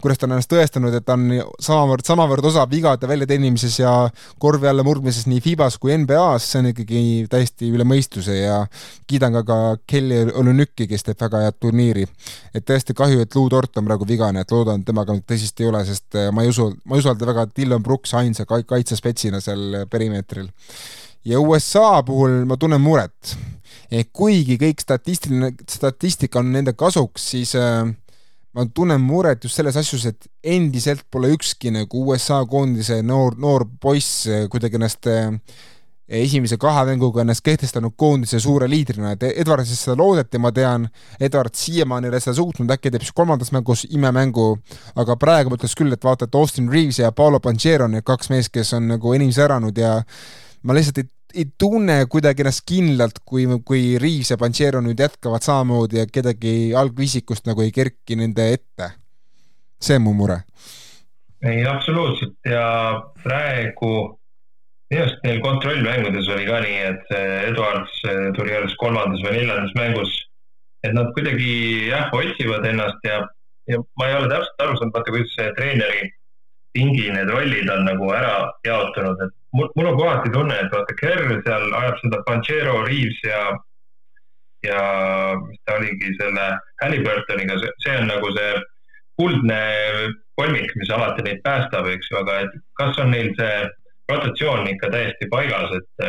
[0.02, 1.30] kuidas ta on ennast tõestanud, et ta on
[1.64, 3.94] samavõrd, samavõrd osav vigade väljateenimises ja
[4.40, 8.60] korvi alla murdmises nii FIBA-s kui NBA-s, see on ikkagi täiesti üle mõistuse ja
[9.08, 9.58] kiidan ka ka
[9.88, 12.06] Kelly Olünükki, kes teeb väga head turniiri.
[12.54, 15.70] et tõesti kahju, et Lou Tort on praegu vigane, et loodan, et temaga tõsist ei
[15.70, 19.84] ole, sest äh, ma ei usu, ma ei usalda väga Dylan Brooks ainsa kaitsespetsina seal
[19.92, 20.50] perimeetril.
[21.28, 23.38] Ja USA puhul ma tunnen muret.
[23.92, 27.88] et kuigi kõik statistiline, statistika on nende kasuks, siis äh,
[28.52, 33.64] ma tunnen muret just selles asjus, et endiselt pole ükski nagu USA koondise noor, noor
[33.80, 35.30] poiss äh, kuidagi ennast äh,
[36.08, 40.88] esimese kahe mänguga ennast kehtestanud koondise suure liidrina, et Edwardist seda loodeti, ma tean,
[41.20, 44.50] Edward siiamaani ei ole seda suutnud, äkki teeb siis kolmandas mängus imemängu,
[45.00, 48.08] aga praegu ma ütleks küll, et vaata, et Austin Reaves ja Paolo Panchero on need
[48.08, 50.00] kaks meest, kes on nagu enim säranud ja
[50.64, 55.46] ma lihtsalt ei, ei tunne kuidagi ennast kindlalt, kui, kui Reaves ja Panchero nüüd jätkavad
[55.46, 58.92] samamoodi ja kedagi algviisikust nagu ei kerki nende ette.
[59.82, 60.40] see on mu mure.
[61.46, 62.64] ei, absoluutselt ja
[63.24, 63.92] praegu
[64.90, 67.12] minu arust neil kontrollmängudes oli ka nii, et
[67.52, 68.00] Eduards
[68.38, 70.14] tuli alles kolmandas või neljandas mängus.
[70.84, 73.26] et nad kuidagi jah, otsivad ennast ja
[73.68, 76.12] ja ma ei ole täpselt aru saanud, vaata kuidas see treeneri
[76.78, 78.34] pingi need rollid on nagu ära
[78.68, 83.20] jaotunud, et mul, mul on kohati tunne, et vaata Kerr seal ajab seda Panchero, Reaves
[83.26, 83.42] ja,
[84.68, 84.84] ja
[85.44, 86.48] mis ta oligi selle
[86.84, 88.54] Halliburtoniga, see on nagu see
[89.18, 89.60] kuldne
[90.38, 93.54] kolmik, mis alati neid päästab, eks ju, aga et kas on neil see
[94.12, 96.08] rotatsioon ikka täiesti paigas, et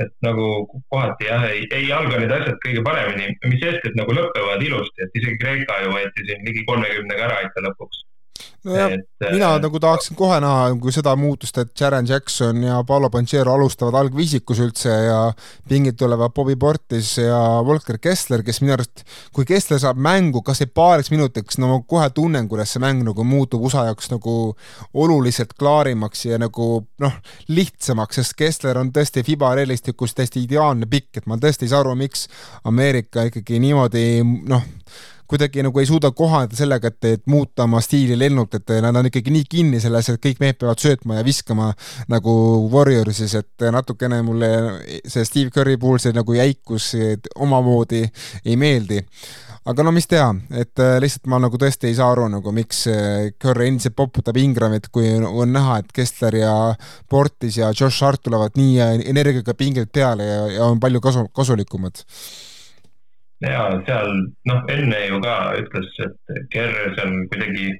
[0.00, 0.44] et nagu
[0.88, 5.04] kohati jah, ei, ei alga need asjad kõige paremini, mis sest, et nagu lõpevad ilusti,
[5.04, 8.00] et isegi Kreeka ju võeti siin ligi kolmekümnega ära ikka lõpuks
[8.64, 8.92] nojah,
[9.30, 13.54] mina äh, nagu tahaksin kohe näha nagu seda muutust, et Jaren Jackson ja Paolo Panchero
[13.54, 15.18] alustavad algviisikus üldse ja
[15.68, 19.04] pingilt tulevad Bobby Portis ja Volker Kessler, kes minu arust,
[19.36, 23.04] kui Kessler saab mängu kas või paariks minutiks, no ma kohe tunnen, kuidas see mäng
[23.06, 24.36] nagu muutub USA jaoks nagu
[24.94, 31.22] oluliselt klaarimaks ja nagu noh, lihtsamaks, sest Kessler on tõesti Fiba reeglistikus täiesti ideaalne pikk,
[31.22, 32.26] et ma tõesti ei saa aru, miks
[32.68, 34.68] Ameerika ikkagi niimoodi noh,
[35.30, 39.06] kuidagi nagu ei suuda kohaneda sellega, et, et muuta oma stiili lennult, et nad on
[39.10, 41.70] ikkagi nii kinni selles, et kõik mehed peavad söötma ja viskama
[42.10, 42.32] nagu
[42.72, 44.50] Warriorsis, et natukene mulle
[45.06, 46.92] see Steve Curry puhul see nagu jäikus
[47.38, 48.02] omamoodi
[48.44, 49.04] ei meeldi.
[49.70, 52.86] Aga no mis teha, et äh, lihtsalt ma nagu tõesti ei saa aru nagu miks
[53.42, 56.54] Curry endiselt poputab Ingramit, kui on näha, et Kessler ja
[57.12, 58.80] Portis ja Josh Hart tulevad nii
[59.12, 62.02] energiaga pingelt peale ja, ja on palju kasu, kasulikumad
[63.44, 64.10] ja seal
[64.48, 67.72] noh, enne ju ka ütles, et Kerr seal kuidagi,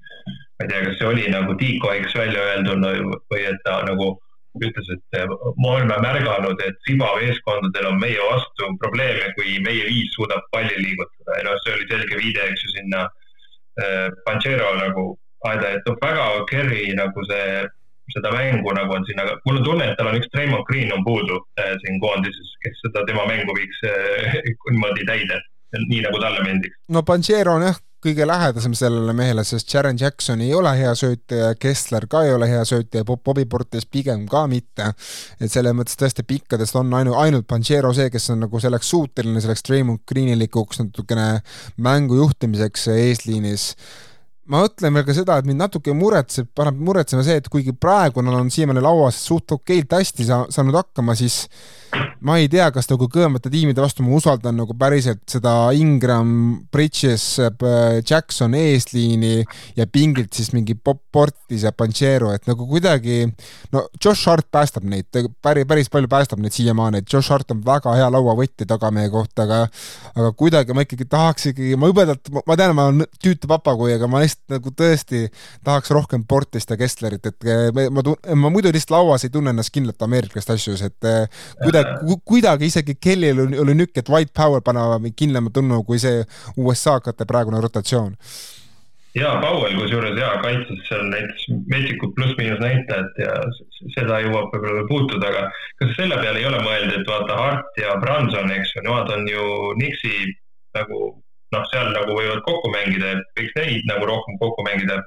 [0.59, 2.85] ma ei tea, kas see oli nagu decoy'ks välja öeldud
[3.33, 4.15] või et ta nagu
[4.59, 5.19] ütles, et
[5.63, 10.75] me oleme märganud, et FIBA meeskondadel on meie vastu probleeme, kui meie viis suudab palli
[10.81, 11.37] liigutada.
[11.39, 13.05] Ja noh, see oli selge viide, eks ju, sinna
[13.85, 15.05] äh, Panchero nagu
[15.47, 17.63] aeda, et noh, väga Kerri nagu see,
[18.17, 20.91] seda mängu nagu on siin, aga mul on tunne, et tal on üks Raymond Green
[20.97, 24.41] on puudu äh, siin koondises, kes seda tema mängu viiks äh,
[24.73, 25.39] niimoodi täide
[25.79, 26.77] nii nagu talle meeldiks.
[26.89, 31.41] no Panchero on jah, kõige lähedasem sellele mehele, sest Sharon Jackson ei ole hea söötja
[31.51, 34.93] ja Kessler ka ei ole hea söötja ja Bobby Portis pigem ka mitte.
[35.41, 39.41] et selles mõttes tõesti pikkadest on ainu-, ainult Panchero see, kes on nagu selleks suuteline,
[39.41, 41.43] selleks Raymond Greenilikuks natukene
[41.77, 43.75] mängu juhtimiseks eesliinis
[44.51, 48.25] ma mõtlen veel ka seda, et mind natuke muretseb, paneb muretsema see, et kuigi praegu
[48.25, 51.45] nad on siiamaani lauas suht okeilt hästi sa-, saanud hakkama, siis
[52.21, 56.33] ma ei tea, kas nagu kõvemate tiimide vastu ma usaldan nagu päriselt seda Ingram,
[56.73, 57.25] Bridges,
[58.07, 59.41] Jackson eesliini
[59.79, 63.25] ja pingilt siis mingi Portis ja Panchero, et nagu kuidagi
[63.75, 65.09] no Josh Hart päästab neid,
[65.43, 69.47] päris, päris palju päästab neid siiamaani, et Josh Hart on väga hea lauavõtja tagamehe kohta,
[69.49, 69.61] aga
[70.15, 74.11] aga kuidagi ma ikkagi tahaks ikkagi, ma jubedalt, ma tean, ma olen tüütu papagui, aga
[74.11, 75.27] ma lihtsalt nagu tõesti
[75.67, 78.07] tahaks rohkem Portist ja Kesslerit, et ma, ma,
[78.45, 81.11] ma muidu lihtsalt lauas ei tunne ennast kindlalt ameeriklaste asjus, et
[81.65, 86.01] kuidagi kuidagi, kuidagi isegi Kellil oli, oli nükk, et white power paneb kindlama tunnu kui
[86.03, 86.25] see
[86.57, 88.17] USA-kate praegune rotatsioon.
[89.19, 93.33] Ja Powell kusjuures ja kaitses seal näiteks metsikud pluss-miinus näitajat ja
[93.97, 95.49] seda jõuab võib-olla veel puutuda, aga
[95.83, 99.27] kas selle peale ei ole mõelnud, et vaata Hart ja Branson, eks ju, nemad on
[99.27, 99.49] ju
[99.81, 100.15] Nixi
[100.79, 101.01] nagu
[101.51, 105.01] noh, seal nagu võivad kokku mängida, et võiks neid nagu rohkem kokku mängida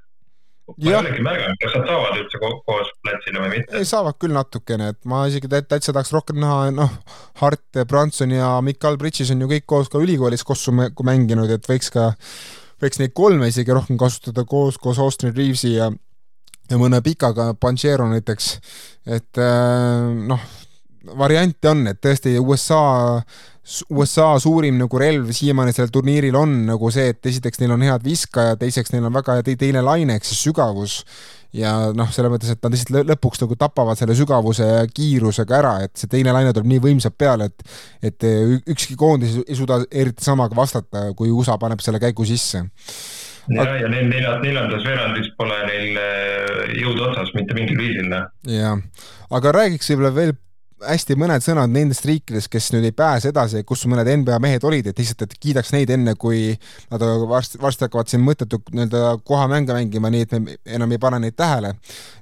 [0.67, 3.83] ma ei olegi märganud, kas nad saavad üldse koos platsile või mitte?
[3.89, 6.93] saavad küll natukene, et ma isegi täitsa tahaks rohkem näha, noh,
[7.41, 11.91] Hart, Branson ja Mikal Bridges on ju kõik koos ka ülikoolis kossu mänginud, et võiks
[11.93, 12.13] ka,
[12.83, 15.91] võiks neid kolme isegi rohkem kasutada koos, koos Austin Reavesi ja
[16.71, 18.53] ja mõne pikaga, Panchero näiteks,
[19.11, 20.45] et äh, noh,
[21.19, 23.19] variante on, et tõesti USA
[23.63, 28.03] USA suurim nagu relv siiamaani sellel turniiril on nagu see, et esiteks neil on head
[28.03, 30.97] viskajad, teiseks neil on väga hea teine laine ehk siis sügavus.
[31.53, 35.73] Ja noh, selles mõttes, et nad lihtsalt lõpuks nagu tapavad selle sügavuse ja kiirusega ära,
[35.85, 38.25] et see teine laine tuleb nii võimsalt peale, et et
[38.73, 42.65] ükski koondis ei suuda eriti samaga vastata, kui USA paneb selle käigu sisse.
[43.53, 48.11] Ja, ja neil neljand, neljandas veerandis pole neil äh, jõud otsas mitte mingil viisil.
[48.49, 48.81] Jah,
[49.29, 50.35] aga räägiks võib-olla veel
[50.87, 54.87] hästi mõned sõnad nendest riikidest, kes nüüd ei pääse edasi, kus mõned NBA mehed olid,
[54.89, 56.51] et lihtsalt, et kiidaks neid enne, kui
[56.91, 61.19] nad varsti, varsti hakkavad siin mõttetu nii-öelda kohamänge mängima, nii et me enam ei pane
[61.23, 61.73] neid tähele.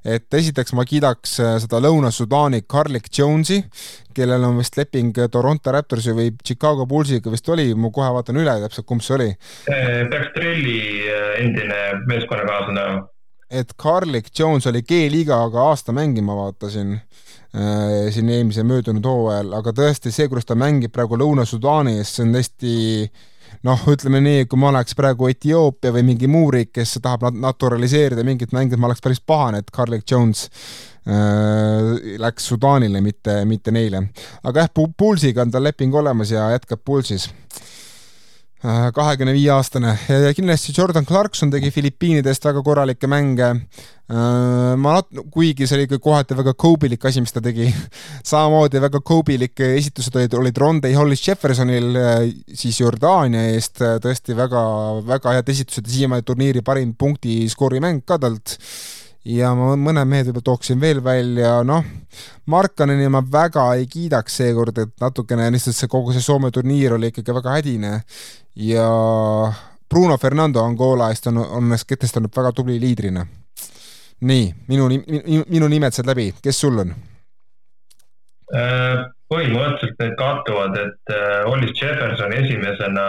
[0.05, 3.61] et esiteks ma kiidaks äh, seda Lõuna-Sudaani Carlick Jonesi,
[4.13, 8.57] kellel on vist leping Toronto Raptorsi või Chicago Bullsiga vist oli, ma kohe vaatan üle
[8.63, 9.31] täpselt, kumb see oli.
[9.65, 13.07] peaks Trelli äh, endine meeskonnakaaslane
[13.51, 20.11] et Carlick Jones oli G-liigaga aasta mängima, vaatasin Äh, siin eelmise möödunud hooajal, aga tõesti
[20.13, 22.75] see, kuidas ta mängib praegu Lõuna-Sudaanis, see on tõesti
[23.67, 28.23] noh, ütleme nii, kui ma oleks praegu Etioopia või mingi muu riik, kes tahab naturaliseerida
[28.27, 34.07] mingit mängijat, ma oleks päris pahane, et Carlick Jones äh, läks Sudaanile, mitte, mitte neile.
[34.43, 37.29] aga jah, Pulsiga on tal leping olemas ja jätkab Pulsis
[38.61, 43.49] kahekümne viie aastane ja kindlasti Jordan Clarkson tegi Filipiinidest väga korralikke mänge.
[44.11, 44.97] Äh, ma,
[45.31, 47.69] kuigi see oli ikka kohati väga Kobe'lik asi, mis ta tegi.
[48.31, 54.63] samamoodi väga Kobe'lik esitused olid, olid Ronde Hollis Jeffersonil äh, siis Jordaania eest tõesti väga,
[55.09, 58.59] väga head esitused ja siiamaani turniiri parim punkti skoorimäng ka talt
[59.25, 61.85] ja ma mõne mehe võib-olla tooksin veel välja, noh,
[62.49, 67.11] Markaneni ma väga ei kiidaks seekord, et natukene lihtsalt see kogu see Soome turniir oli
[67.11, 67.93] ikkagi väga hädine
[68.55, 68.87] ja
[69.89, 73.25] Bruno Fernando Angola eest on, on ennast kehtestanud väga tubli liidrina.
[74.21, 76.93] nii, minu, minu, minu nimed said läbi, kes sul on?
[78.53, 83.05] Äh, põhimõtteliselt need kattuvad, et äh, Ollis Jefferson esimesena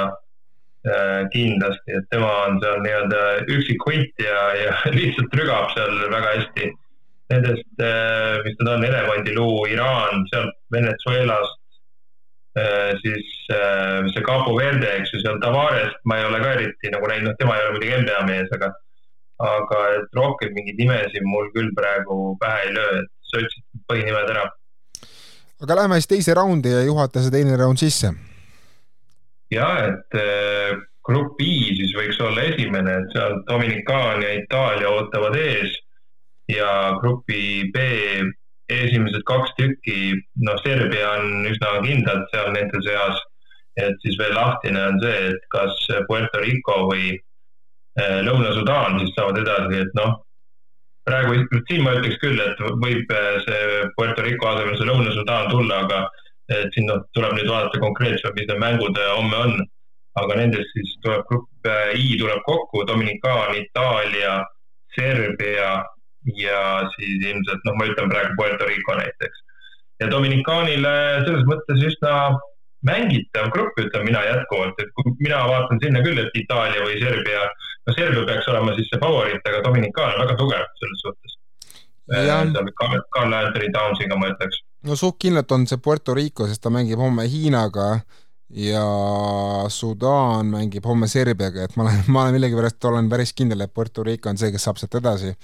[1.32, 3.18] kindlasti, et tema on seal nii-öelda
[3.54, 6.70] üksik hunt ja, ja lihtsalt trügab seal väga hästi.
[7.32, 11.60] Nendest, äh, mis nad on, elevandiluu, Iraan, sealt Venezuelast,
[12.58, 17.08] äh, siis see Capo Verde, eks ju, seal Tavarest ma ei ole ka eriti nagu
[17.08, 18.72] näinud, tema ei ole muidugi NBA mees, aga
[19.42, 24.34] aga et rohkem mingeid nimesid mul küll praegu pähe ei löö, et sa ütlesid põhinimed
[24.34, 24.44] ära.
[25.62, 28.12] aga lähme siis teise raundi ja juhata see teine raund sisse
[29.52, 35.36] jah, et äh, grupp I siis võiks olla esimene, et seal Dominikaan ja Itaalia ootavad
[35.38, 35.74] ees
[36.50, 37.82] ja grupi B
[38.72, 40.14] esimesed kaks tükki,
[40.46, 43.20] noh, Serbia on üsna kindlalt seal nende seas.
[43.80, 49.38] et siis veel lahtine on see, et kas Puerto Rico või äh, Lõuna-Sudaan siis saavad
[49.40, 50.18] edasi, et noh,
[51.08, 51.38] praegu
[51.70, 56.02] siin ma ütleks küll, et võib äh, see Puerto Rico asemel see Lõuna-Sudaan tulla, aga
[56.60, 59.62] et siin noh, tuleb nüüd vaadata konkreetselt, mis need mängud äh, homme on.
[60.20, 64.42] aga nendest siis tuleb grupp äh, I tuleb kokku, Dominikaan, Itaalia,
[64.92, 65.70] Serbia
[66.36, 66.58] ja
[66.92, 69.44] siis ilmselt noh, ma ütlen praegu Puerto Rico näiteks.
[70.00, 70.92] ja Dominikaanile
[71.24, 72.16] selles mõttes üsna
[72.84, 77.46] mängitav grupp, ütlen mina jätkuvalt, et kui mina vaatan sinna küll, et Itaalia või Serbia,
[77.86, 81.38] no Serbia peaks olema siis see favoriit, aga Dominikaan on väga tugev selles suhtes.
[82.12, 82.28] Äh,
[83.14, 87.00] Carl Anthony Townsiga ma ütleks no suht kindlalt on see Puerto Rico, sest ta mängib
[87.00, 88.00] homme Hiinaga
[88.52, 88.84] ja
[89.68, 94.04] Sudaan mängib homme Serbiaga, et ma olen, ma olen millegipärast olen päris kindel, et Puerto
[94.04, 95.34] Rico on see, kes saab sealt edasi.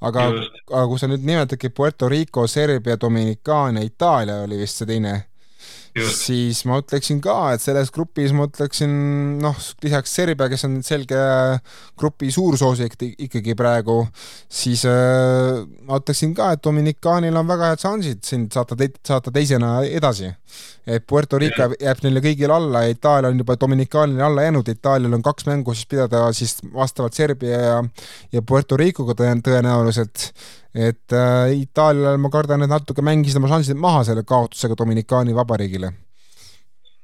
[0.00, 0.28] aga,
[0.70, 5.14] aga kui sa nüüd nimetadki Puerto Rico, Serbia, Dominikaan ja Itaalia oli vist see teine
[6.14, 8.92] siis ma ütleksin ka, et selles grupis ma ütleksin
[9.42, 11.18] noh, lisaks Serbia, kes on selge
[11.98, 14.00] grupi suursoosik ikkagi praegu,
[14.50, 19.78] siis äh, ma ütleksin ka, et Dominikaanil on väga head šansid sind saata saata teisena
[19.86, 20.32] edasi.
[20.86, 25.18] Et Puerto Rico jääb neile kõigile alla ja Itaalia on juba Dominikaanile alla jäänud, Itaalial
[25.18, 27.78] on kaks mängu siis pidada siis vastavalt Serbia ja
[28.32, 30.30] ja Puerto Ricoga tõenäoliselt.
[30.74, 35.92] Et äh, Itaalial ma kardan, et natuke mängisid oma šansid maha selle kaotusega Dominikaani vabariigile.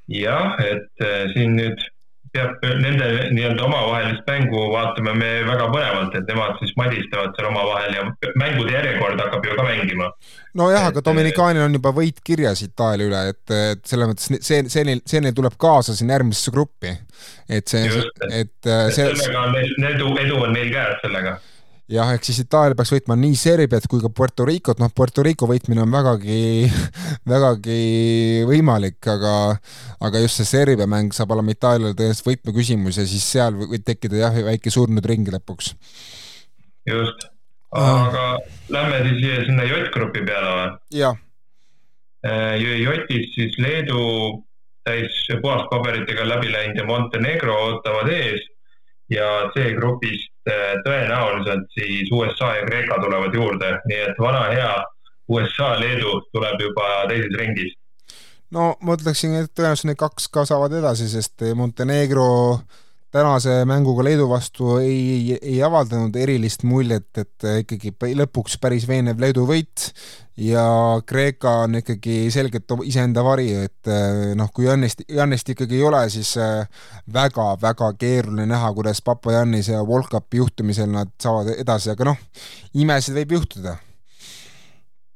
[0.09, 1.81] jah, et äh, siin nüüd
[2.35, 7.95] peab nende nii-öelda omavahelist mängu vaatame me väga põnevalt, et nemad siis madistavad seal omavahel
[7.99, 8.05] ja
[8.41, 10.11] mängude järjekord hakkab ju ka mängima.
[10.59, 14.85] nojah, aga Dominikaanil on juba võit kirjas Itaalia üle, et, et selles mõttes see, see
[14.91, 16.95] neil, see neil tuleb kaasa sinna järgmisesse gruppi.
[17.49, 17.87] et see,
[18.29, 19.11] et, et see.
[19.15, 21.39] sellega on neil, edu, edu on neil käes sellega
[21.91, 25.49] jah, ehk siis Itaalia peaks võitma nii Serbiat kui ka Puerto Ricot, noh, Puerto Rico
[25.51, 26.71] võitmine on vägagi,
[27.33, 27.81] vägagi
[28.49, 29.35] võimalik, aga
[30.05, 34.25] aga just see Serbia mäng saab olema Itaaliale tõenäoliselt võtmeküsimus ja siis seal võib tekkida
[34.25, 35.75] jah, väike surnud ring lõpuks.
[36.89, 37.29] just,
[37.77, 38.25] aga
[38.73, 40.73] lähme siis sinna J-grupi peale või?
[41.03, 41.21] jah.
[42.25, 44.41] Äh, J-is siis Leedu
[44.85, 48.45] täis puhaspaberitega läbi läinud ja Montenegro ootavad ees
[49.13, 50.34] ja C-grupist eh,
[50.85, 54.75] tõenäoliselt siis USA ja Kreeka tulevad juurde, nii et vana hea
[55.29, 57.75] USA, Leedu tuleb juba teises ringis.
[58.51, 62.27] no ma ütleksin, et tõenäoliselt need kaks ka saavad edasi, sest Montenegro
[63.15, 69.45] tänase mänguga Leedu vastu ei, ei avaldanud erilist muljet, et ikkagi lõpuks päris veenev Leedu
[69.47, 69.87] võit
[70.41, 70.65] ja
[71.07, 73.93] Kreeka on ikkagi selgelt iseenda vari, et
[74.35, 76.35] noh, kui Jannist, Jannist ikkagi ei ole, siis
[77.15, 82.23] väga-väga keeruline näha, kuidas Papajannis ja Volkapi juhtimisel nad saavad edasi, aga noh,
[82.75, 83.79] imesid võib juhtuda.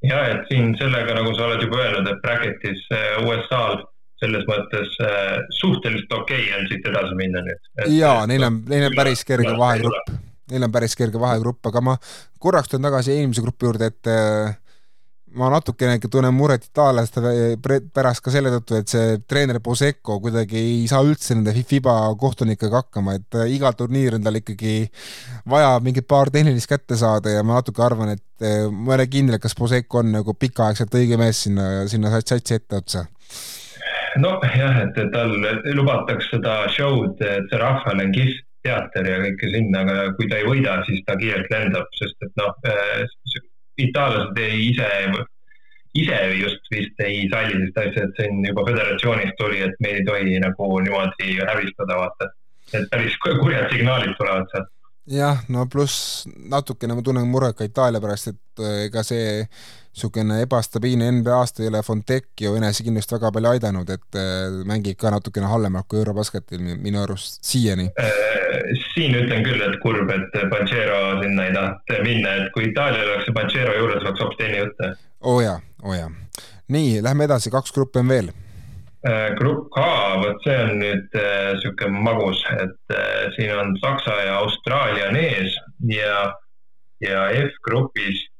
[0.06, 2.86] Ja et siin sellega, nagu sa oled juba öelnud, et bracket'is
[3.26, 3.82] USA-l
[4.22, 7.66] selles mõttes äh, suhteliselt okei okay on siit edasi minna nüüd.
[7.94, 10.14] jaa, neil on, neil on päris kerge vahegrupp,
[10.52, 11.98] neil on päris kerge vahegrupp, aga ma
[12.42, 14.56] korraks tulen tagasi eelmise grupi juurde, et äh,
[15.38, 17.20] ma natukene tunnen muret itaallaste
[17.94, 22.82] pärast ka selle tõttu, et see treener Poseco kuidagi ei saa üldse nende FIBA kohtunikega
[22.82, 24.80] hakkama, et äh, igal turniir on tal ikkagi
[25.48, 29.06] vaja mingit paar tehnilist kätte saada ja ma natuke arvan, et äh, ma ei ole
[29.12, 33.06] kindel, kas Poseco on nagu pikaaegselt õige mees sinna, sinna satsi etteotsa
[34.22, 35.34] nojah, et tal
[35.76, 40.40] lubatakse seda show'd, et see rahval on kihvt teater ja kõike sinna, aga kui ta
[40.40, 42.54] ei võida, siis ta kiirelt lendab, sest et noh,
[43.78, 44.88] itaallased ei ise
[45.98, 50.02] ise just vist ei salli sellist asja, et see on juba föderatsioonist tuli, et meid
[50.02, 52.32] ei tohi nagu niimoodi häbistada, vaata.
[52.76, 54.70] et päris kurjad signaalid tulevad sealt.
[55.08, 59.46] jah, no pluss natukene ma tunnen muret ka Itaalia pärast, et äh, ega see
[59.98, 65.10] niisugune ebastabiilne NBA aasta ei ole Fontecchio enesekindlust väga palju aidanud, et äh, mängib ka
[65.10, 68.12] natukene halvemalt kui Eurobasketil minu arust siiani äh,.
[68.94, 73.26] siin ütlen küll, et kurb, et Pancero sinna ei tahtnud minna, et kui Itaalial oleks
[73.26, 74.84] see Pancero juures, oleks hoopis teine jutt.
[75.20, 76.10] oo oh jaa oo oh jaa.
[76.68, 78.30] nii, lähme edasi, kaks gruppi on veel.
[79.08, 79.82] Äh, grupp K,
[80.22, 82.98] vot see on nüüd äh, magus, et
[83.34, 85.58] siin on Saksa ja Austraalia on ees
[85.90, 86.34] ja,
[87.02, 88.30] ja F-grupist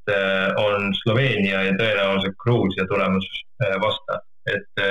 [0.59, 3.27] on Sloveenia ja tõenäoliselt Gruusia tulemus
[3.83, 4.85] vasta, et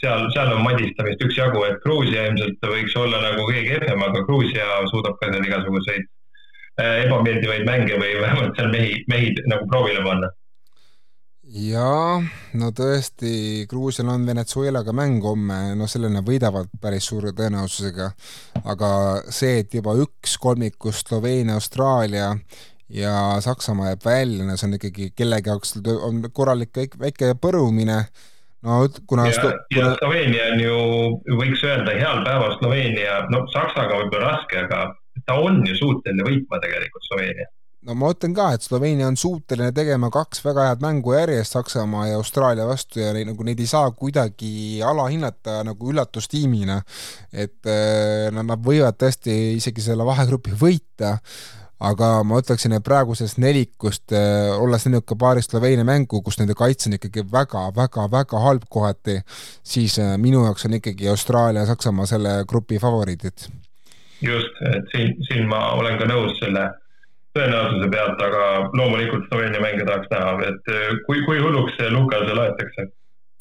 [0.00, 4.68] seal, seal on madistamist üksjagu, et Gruusia ilmselt võiks olla nagu kõige kehvem, aga Gruusia
[4.92, 6.08] suudab ka seal igasuguseid
[6.78, 10.32] ebameeldivaid mänge või vähemalt seal mehi, mehi nagu proovile panna.
[11.54, 12.16] Jaa,
[12.58, 18.08] no tõesti, Gruusial on Venezuelaga mäng homme, no selle nad võidavad päris suure tõenäosusega,
[18.72, 18.88] aga
[19.28, 22.32] see, et juba üks kolmikust Sloveenia, Austraalia
[22.88, 28.02] ja Saksamaa jääb välja, no see on ikkagi kellegi jaoks on korralik väike põrumine,
[28.62, 29.64] no kuna ja, kuna...
[29.76, 30.78] ja Sloveenia on ju,
[31.40, 34.86] võiks öelda, heal päeval Sloveenia, no Saksaga võib-olla raske, aga
[35.24, 37.50] ta on ju suuteline võitma tegelikult Sloveenia
[37.84, 42.08] no ma ütlen ka, et Sloveenia on suuteline tegema kaks väga head mängu järjest Saksamaa
[42.10, 46.80] ja Austraalia vastu ja neid, nagu neid ei saa kuidagi alahinnata nagu üllatustiimina.
[47.32, 51.18] et äh, nad, nad võivad tõesti isegi selle vahegrupi võita,
[51.84, 56.88] aga ma ütleksin, et praegusest nelikust, äh, olles ka paari Sloveenia mängu, kus nende kaitse
[56.88, 59.20] on ikkagi väga-väga-väga halb kohati,
[59.62, 63.50] siis äh, minu jaoks on ikkagi Austraalia ja Saksamaa selle grupi favoriidid.
[64.22, 66.70] just, et siin, siin ma olen ka nõus selle
[67.34, 68.44] tõenäosuse pealt, aga
[68.78, 72.86] loomulikult Sloveenia mänge tahaks näha, et eh, kui, kui hulluks Lukase loetakse?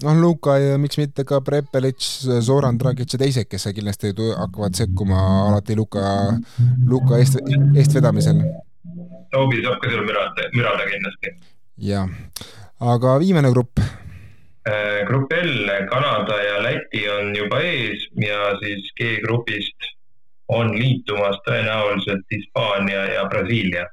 [0.03, 2.03] Noh, Luka ja miks mitte ka Prepelic,
[2.45, 6.03] Zoran Dragic ja teised, kes kindlasti hakkavad sekkuma alati Luka,
[6.89, 7.39] Luka eest,
[7.75, 8.43] eestvedamisel.
[9.33, 11.33] Toobi saab ka seal mürada, mürada kindlasti.
[11.83, 12.09] jah,
[12.79, 19.89] aga viimane grupp eh, grupp L, Kanada ja Läti on juba ees ja siis G-grupist
[20.47, 23.87] on liitumas tõenäoliselt Hispaania ja Brasiilia.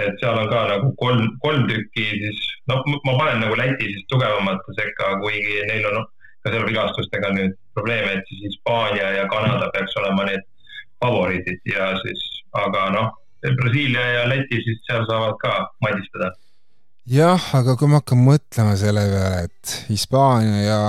[0.00, 4.04] Et seal on ka nagu kolm, kolm tükki siis, noh, ma panen nagu Läti siis
[4.12, 6.04] tugevamate sekka, kuigi neil on
[6.44, 10.44] ka seal vigastustega nüüd probleeme, et siis Hispaania ja Kanada peaks olema need
[11.02, 12.22] favoriidid ja siis,
[12.56, 13.10] aga noh,
[13.60, 16.32] Brasiilia ja Läti siis seal saavad ka madistada.
[17.06, 20.80] jah, aga kui ma hakkan mõtlema selle peale, et Hispaania ja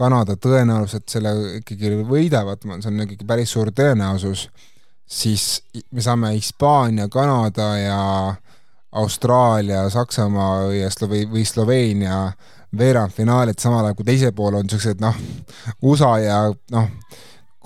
[0.00, 4.46] Kanada tõenäoliselt selle ikkagi võidavad, see on ikkagi päris suur tõenäosus,
[5.10, 8.34] siis me saame Hispaania, Kanada ja
[8.92, 12.32] Austraalia, Saksamaa ja Slove- või Sloveenia
[12.78, 15.16] veerandfinaalid, samal ajal kui teisel pool on niisugused noh,
[15.82, 16.38] USA ja
[16.70, 16.88] noh,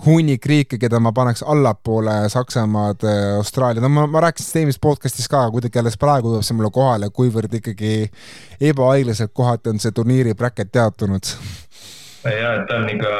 [0.06, 3.04] hunnik riike, keda ma paneks allapoole, Saksamaad,
[3.36, 6.72] Austraalia, no ma, ma rääkisin seda eelmises podcast'is ka, kuidagi alles praegu jõuab see mulle
[6.74, 7.94] kohale, kuivõrd ikkagi
[8.72, 11.32] ebaõiglaselt kohati on see turniiri bracket jaotunud.
[12.24, 13.14] Ja et ta on ikka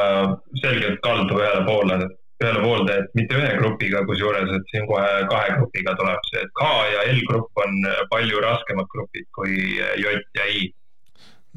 [0.63, 2.01] selgelt kaldu ühele poole,
[2.43, 6.55] ühele poolde, et mitte ühe grupiga, kusjuures, et siin kohe kahe grupiga tuleb see, et
[6.59, 10.73] K ja L grupp on palju raskemad grupid kui J ja I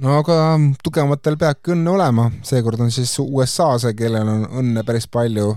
[0.03, 0.37] no aga
[0.85, 5.53] tugevamatel peabki õnne olema, seekord on siis USA see, kellel on õnne päris palju.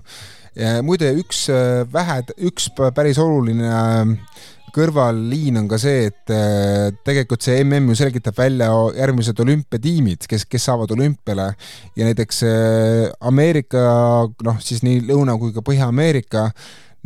[0.83, 3.69] muide, üks äh, vähe, üks päris oluline
[4.75, 10.47] kõrvalliin on ka see, et äh, tegelikult see mm ju selgitab välja järgmised olümpiatiimid, kes,
[10.51, 11.49] kes saavad olümpiale
[11.97, 13.83] ja näiteks äh, Ameerika,
[14.47, 16.49] noh siis nii Lõuna kui ka Põhja-Ameerika,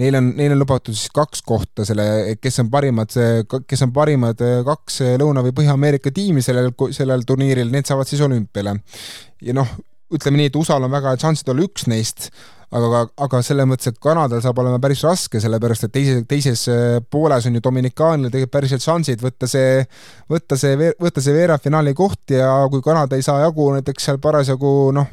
[0.01, 3.15] neil on, neil on lubatud siis kaks kohta selle, kes on parimad,
[3.67, 8.25] kes on parimad äh, kaks Lõuna- või Põhja-Ameerika tiimi sellel, sellel turniiril, need saavad siis
[8.25, 8.79] olümpiale.
[9.43, 9.77] ja noh,
[10.15, 12.29] ütleme nii, et USA-l on väga head šansid olla üks neist,
[12.75, 16.99] aga, aga selles mõttes, et Kanadal saab olema päris raske, sellepärast et teise, teises äh,
[17.11, 19.83] pooles on ju Dominikaanil tegelikult päriselt šansid võtta see,
[20.31, 24.72] võtta see, võtta see veerandfinaali koht ja kui Kanada ei saa jagu näiteks seal parasjagu
[24.97, 25.12] noh,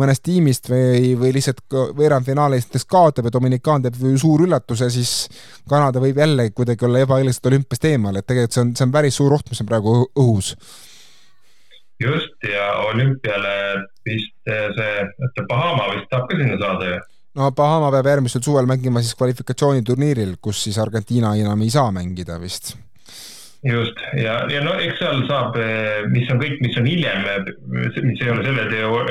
[0.00, 1.64] mõnest tiimist või, või lihtsalt
[1.98, 5.14] veerandfinaalis näiteks kaotab ja Dominikaan teeb suur üllatuse, siis
[5.68, 9.18] Kanada võib jälle kuidagi olla ebaõiglaselt olümpiast eemal, et tegelikult see on, see on päris
[9.18, 10.54] suur oht, mis on praegu õhus
[12.00, 13.54] just, ja olümpiale
[14.06, 14.92] vist see,
[15.26, 17.00] et Bahama vist tahab ka sinna saada ju.
[17.38, 22.38] no Bahama peab järgmisel suvel mängima siis kvalifikatsiooniturniiril, kus siis Argentiina enam ei saa mängida
[22.40, 22.76] vist.
[23.64, 25.58] just ja, ja no eks seal saab,
[26.12, 27.26] mis on kõik, mis on hiljem,
[28.06, 29.02] mis ei ole selle teo,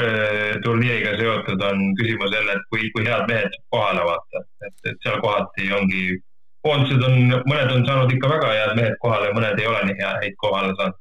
[0.64, 5.22] turniiriga seotud, on küsimus jälle, et kui, kui head mehed kohale vaata, et, et seal
[5.22, 6.08] kohati ongi,
[6.66, 10.42] koondised on, mõned on saanud ikka väga head mehed kohale, mõned ei ole nii häid
[10.42, 10.98] kohale saanud.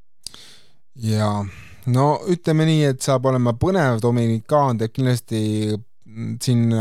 [1.08, 1.32] ja
[1.94, 5.42] no ütleme nii, et saab olema põnev, Dominikaan teeb kindlasti
[6.42, 6.72] siin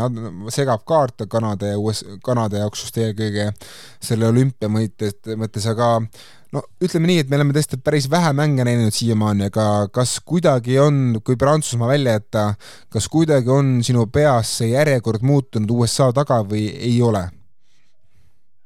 [0.50, 3.50] segab kaarte Kanada ja US, Kanada jaoks just eelkõige
[4.02, 5.90] selle olümpia mõttes, mõttes, aga
[6.54, 10.78] no ütleme nii, et me oleme tõesti päris vähe mänge näinud siiamaani, aga kas kuidagi
[10.82, 12.44] on, kui Prantsusmaa välja jätta,
[12.92, 17.28] kas kuidagi on sinu peas see järjekord muutunud USA taga või ei ole?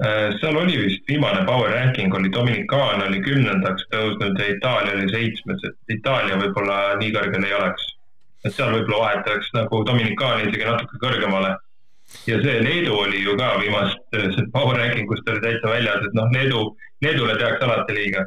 [0.03, 5.11] Äh, seal oli vist viimane power ranking oli Dominikaan oli kümnendaks tõusnud ja Itaalia oli
[5.13, 7.93] seitsmes, et Itaalia võib-olla nii kõrgel ei oleks
[8.43, 11.55] et seal võib-olla vahetaks nagu Dominikaani isegi natuke kõrgemale.
[12.27, 14.17] ja see Leedu oli ju ka viimast
[14.53, 16.65] power ranking ust oli täitsa väljas, et noh, Leedu,
[17.03, 18.27] Leedule tehakse alati liiga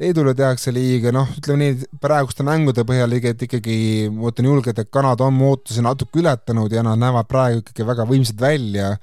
[0.00, 3.74] Leedule tehakse liiga, noh, ütleme nii, praeguste mängude põhjal ikkagi
[4.14, 7.84] ma ütlen julgelt, et Kanada on mu ootusi natuke ületanud ja nad näevad praegu ikkagi
[7.84, 8.94] väga võimsad välja.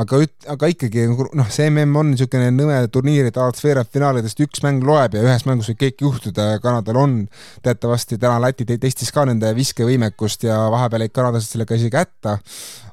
[0.00, 4.64] aga üt-, aga ikkagi noh, see mm on niisugune nõme turniir, et alates veerandfinaalidest üks
[4.64, 7.20] mäng loeb ja ühes mängus võib kõik juhtuda ja Kanadal on
[7.62, 12.38] teatavasti täna Läti testis ka nende viskevõimekust ja vahepeal jäid kanadlased sellega isegi hätta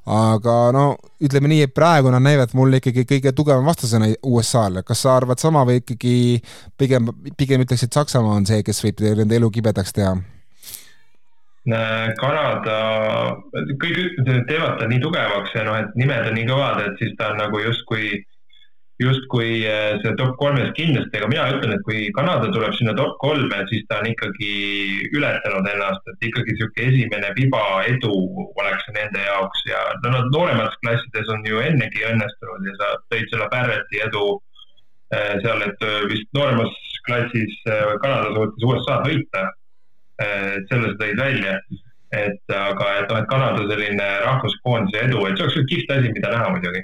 [0.05, 0.85] aga no
[1.23, 5.41] ütleme nii, et praegu nad näivad mulle ikkagi kõige tugevam vastasena USA-le, kas sa arvad
[5.41, 6.15] sama või ikkagi
[6.77, 10.15] pigem, pigem ütleks, et Saksamaa on see, kes võib nende elu kibedaks teha?
[11.65, 12.75] Kanada,
[13.81, 17.31] kõik teevad ta nii tugevaks ja noh, et nimed on nii kõvad, et siis ta
[17.33, 18.19] on nagu justkui
[18.99, 23.17] justkui eh, see top kolmes kindlasti, aga mina ütlen, et kui Kanada tuleb sinna top
[23.19, 24.51] kolme, siis ta on ikkagi
[25.11, 28.13] ületanud ennast, et ikkagi niisugune esimene viba edu
[28.61, 33.27] oleks nende jaoks ja no nad nooremates klassides on ju ennegi õnnestunud ja sa tõid
[33.33, 34.23] selle Barretti edu
[35.11, 37.59] eh, seal, et eh, vist nooremas klassis
[38.01, 39.45] Kanada suutis USA-d võita.
[40.71, 41.57] selle sa tõid välja,
[42.15, 46.31] et aga, et noh, et Kanada selline rahvuskoondise edu, et see oleks kihvt asi, mida
[46.31, 46.81] näha muidugi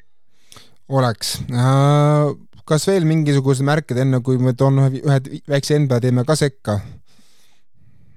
[0.91, 1.35] oleks.
[1.51, 2.31] Äh,
[2.67, 5.19] kas veel mingisugused märked, enne kui me toon ühe, ühe
[5.49, 6.79] väikse NBA teeme ka sekka?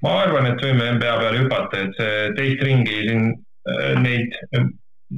[0.05, 4.37] ma arvan, et võime NBA peale hüpata, et see teist ringi siin äh, neid,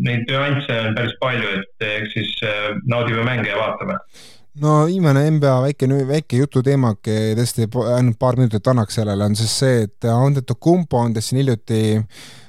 [0.06, 3.98] neid nüansse on päris palju, et eks siis äh, naudime mänge ja vaatame
[4.62, 9.82] no viimane NBA väike, väike jututeemake, tõesti ainult paar minutit annaks sellele, on siis see,
[9.88, 12.45] et Antetokounmpo on siin hiljuti äh, Äh,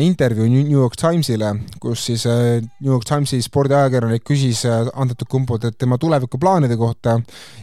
[0.00, 5.96] intervjuu New York Timesile, kus siis äh, New York Timesi spordiajakirjanik küsis äh, Antetokounmpot tema
[5.98, 7.16] tulevikuplaanide kohta.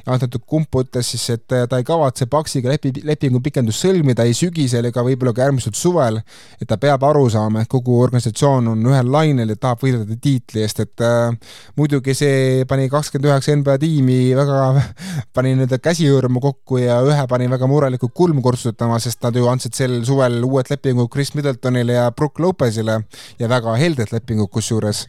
[0.09, 5.03] Antetokounmpo ütles siis, et ta ei kavatse Paxiga lepi, lepingu pikendust sõlmida ei sügisel ega
[5.05, 6.19] võib-olla ka järgmisel suvel,
[6.61, 10.65] et ta peab aru saama, et kogu organisatsioon on ühel lainel ja tahab võidelda tiitli
[10.65, 14.59] eest, et äh, muidugi see pani kakskümmend üheksa NBA tiimi väga,
[15.37, 19.77] pani nii-öelda käsihõõrmu kokku ja ühe pani väga murelikult kulmu kortsutama, sest nad ju andsid
[19.77, 23.01] sel suvel uued lepingud Chris Middleton Hardenile ja Brook Lopezile
[23.39, 25.07] ja väga helded lepingud kusjuures.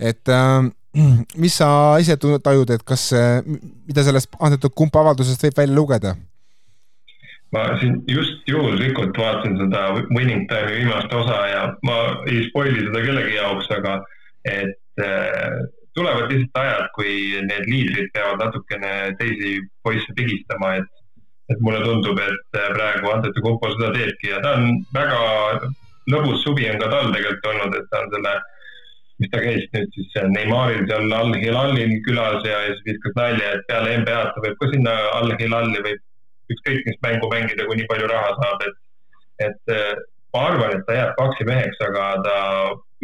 [0.00, 0.70] et äh,
[1.42, 3.12] mis sa ise tajud, et kas,
[3.86, 6.14] mida sellest antud kumba avaldusest võib välja lugeda?
[7.52, 9.82] ma siin just juhuslikult vaatasin seda
[10.12, 11.96] Winning Time'i viimast osa ja ma
[12.28, 13.94] ei spoil'i seda kellegi jaoks, aga
[14.44, 15.64] et äh,
[15.96, 20.92] tulevad lihtsalt ajad, kui need liidrid peavad natukene teisi poisse pigistama, et,
[21.48, 25.22] et mulle tundub, et praegu Antetokounmpo seda teebki ja ta on väga
[26.12, 28.34] lõbus suvi on ka tal tegelikult olnud, et ta on selle,
[29.18, 33.64] mis ta käis nüüd siis Neymaril seal Al-Hilalil külas ja, ja siis viskas nalja, et
[33.70, 36.04] peale NBA-d ta võib ka sinna Al-Hilali võib
[36.54, 38.78] ükskõik mis mängu mängida, kui nii palju raha saab, et,
[39.48, 39.96] et eh,
[40.34, 42.36] ma arvan, et ta jääb paksi meheks, aga ta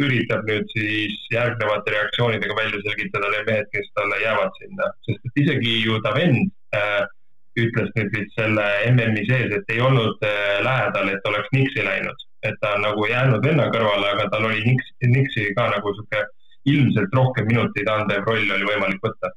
[0.05, 5.43] üritab nüüd siis järgnevate reaktsioonidega välja selgitada need mehed, kes talle jäävad sinna, sest et
[5.45, 7.03] isegi ju ta vend äh,
[7.61, 12.24] ütles nüüd vist selle MM-i sees, et ei olnud äh, lähedal, et oleks Nixi läinud
[12.49, 16.25] et ta on nagu jäänud venna kõrvale, aga tal oli Nix, Nixi ka nagu sihuke
[16.71, 19.31] ilmselt rohkem minuteid andev roll oli võimalik võtta.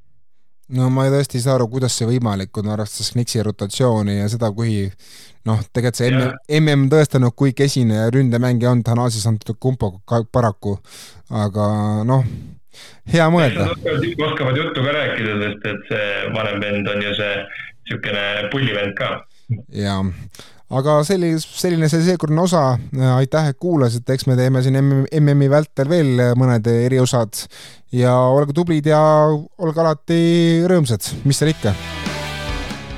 [0.77, 4.51] no ma tõesti ei saa aru, kuidas see võimalik on, arvestades Nixi rotatsiooni ja seda,
[4.55, 4.85] kui
[5.49, 9.95] noh, tegelikult see MM, MM tõestanud, kui kesine ründemängija on Thanasis Antetokounmpo
[10.31, 10.77] paraku,
[11.29, 11.65] aga
[12.09, 12.27] noh,
[13.13, 13.71] hea mõelda.
[13.73, 17.33] oskavad juttu ka rääkida, sest et see vanem vend on ju see
[17.89, 19.17] niisugune pullivend ka.
[19.73, 20.03] jaa
[20.69, 22.63] aga selline, selline see seekordne osa,
[23.15, 27.45] aitäh, et kuulasite, eks me teeme siin MM-i vältel veel mõned eriosad.
[27.95, 29.01] Ja olge tublid ja
[29.31, 30.21] olge alati
[30.69, 31.73] rõõmsad, mis seal ikka.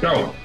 [0.01, 0.40] tšau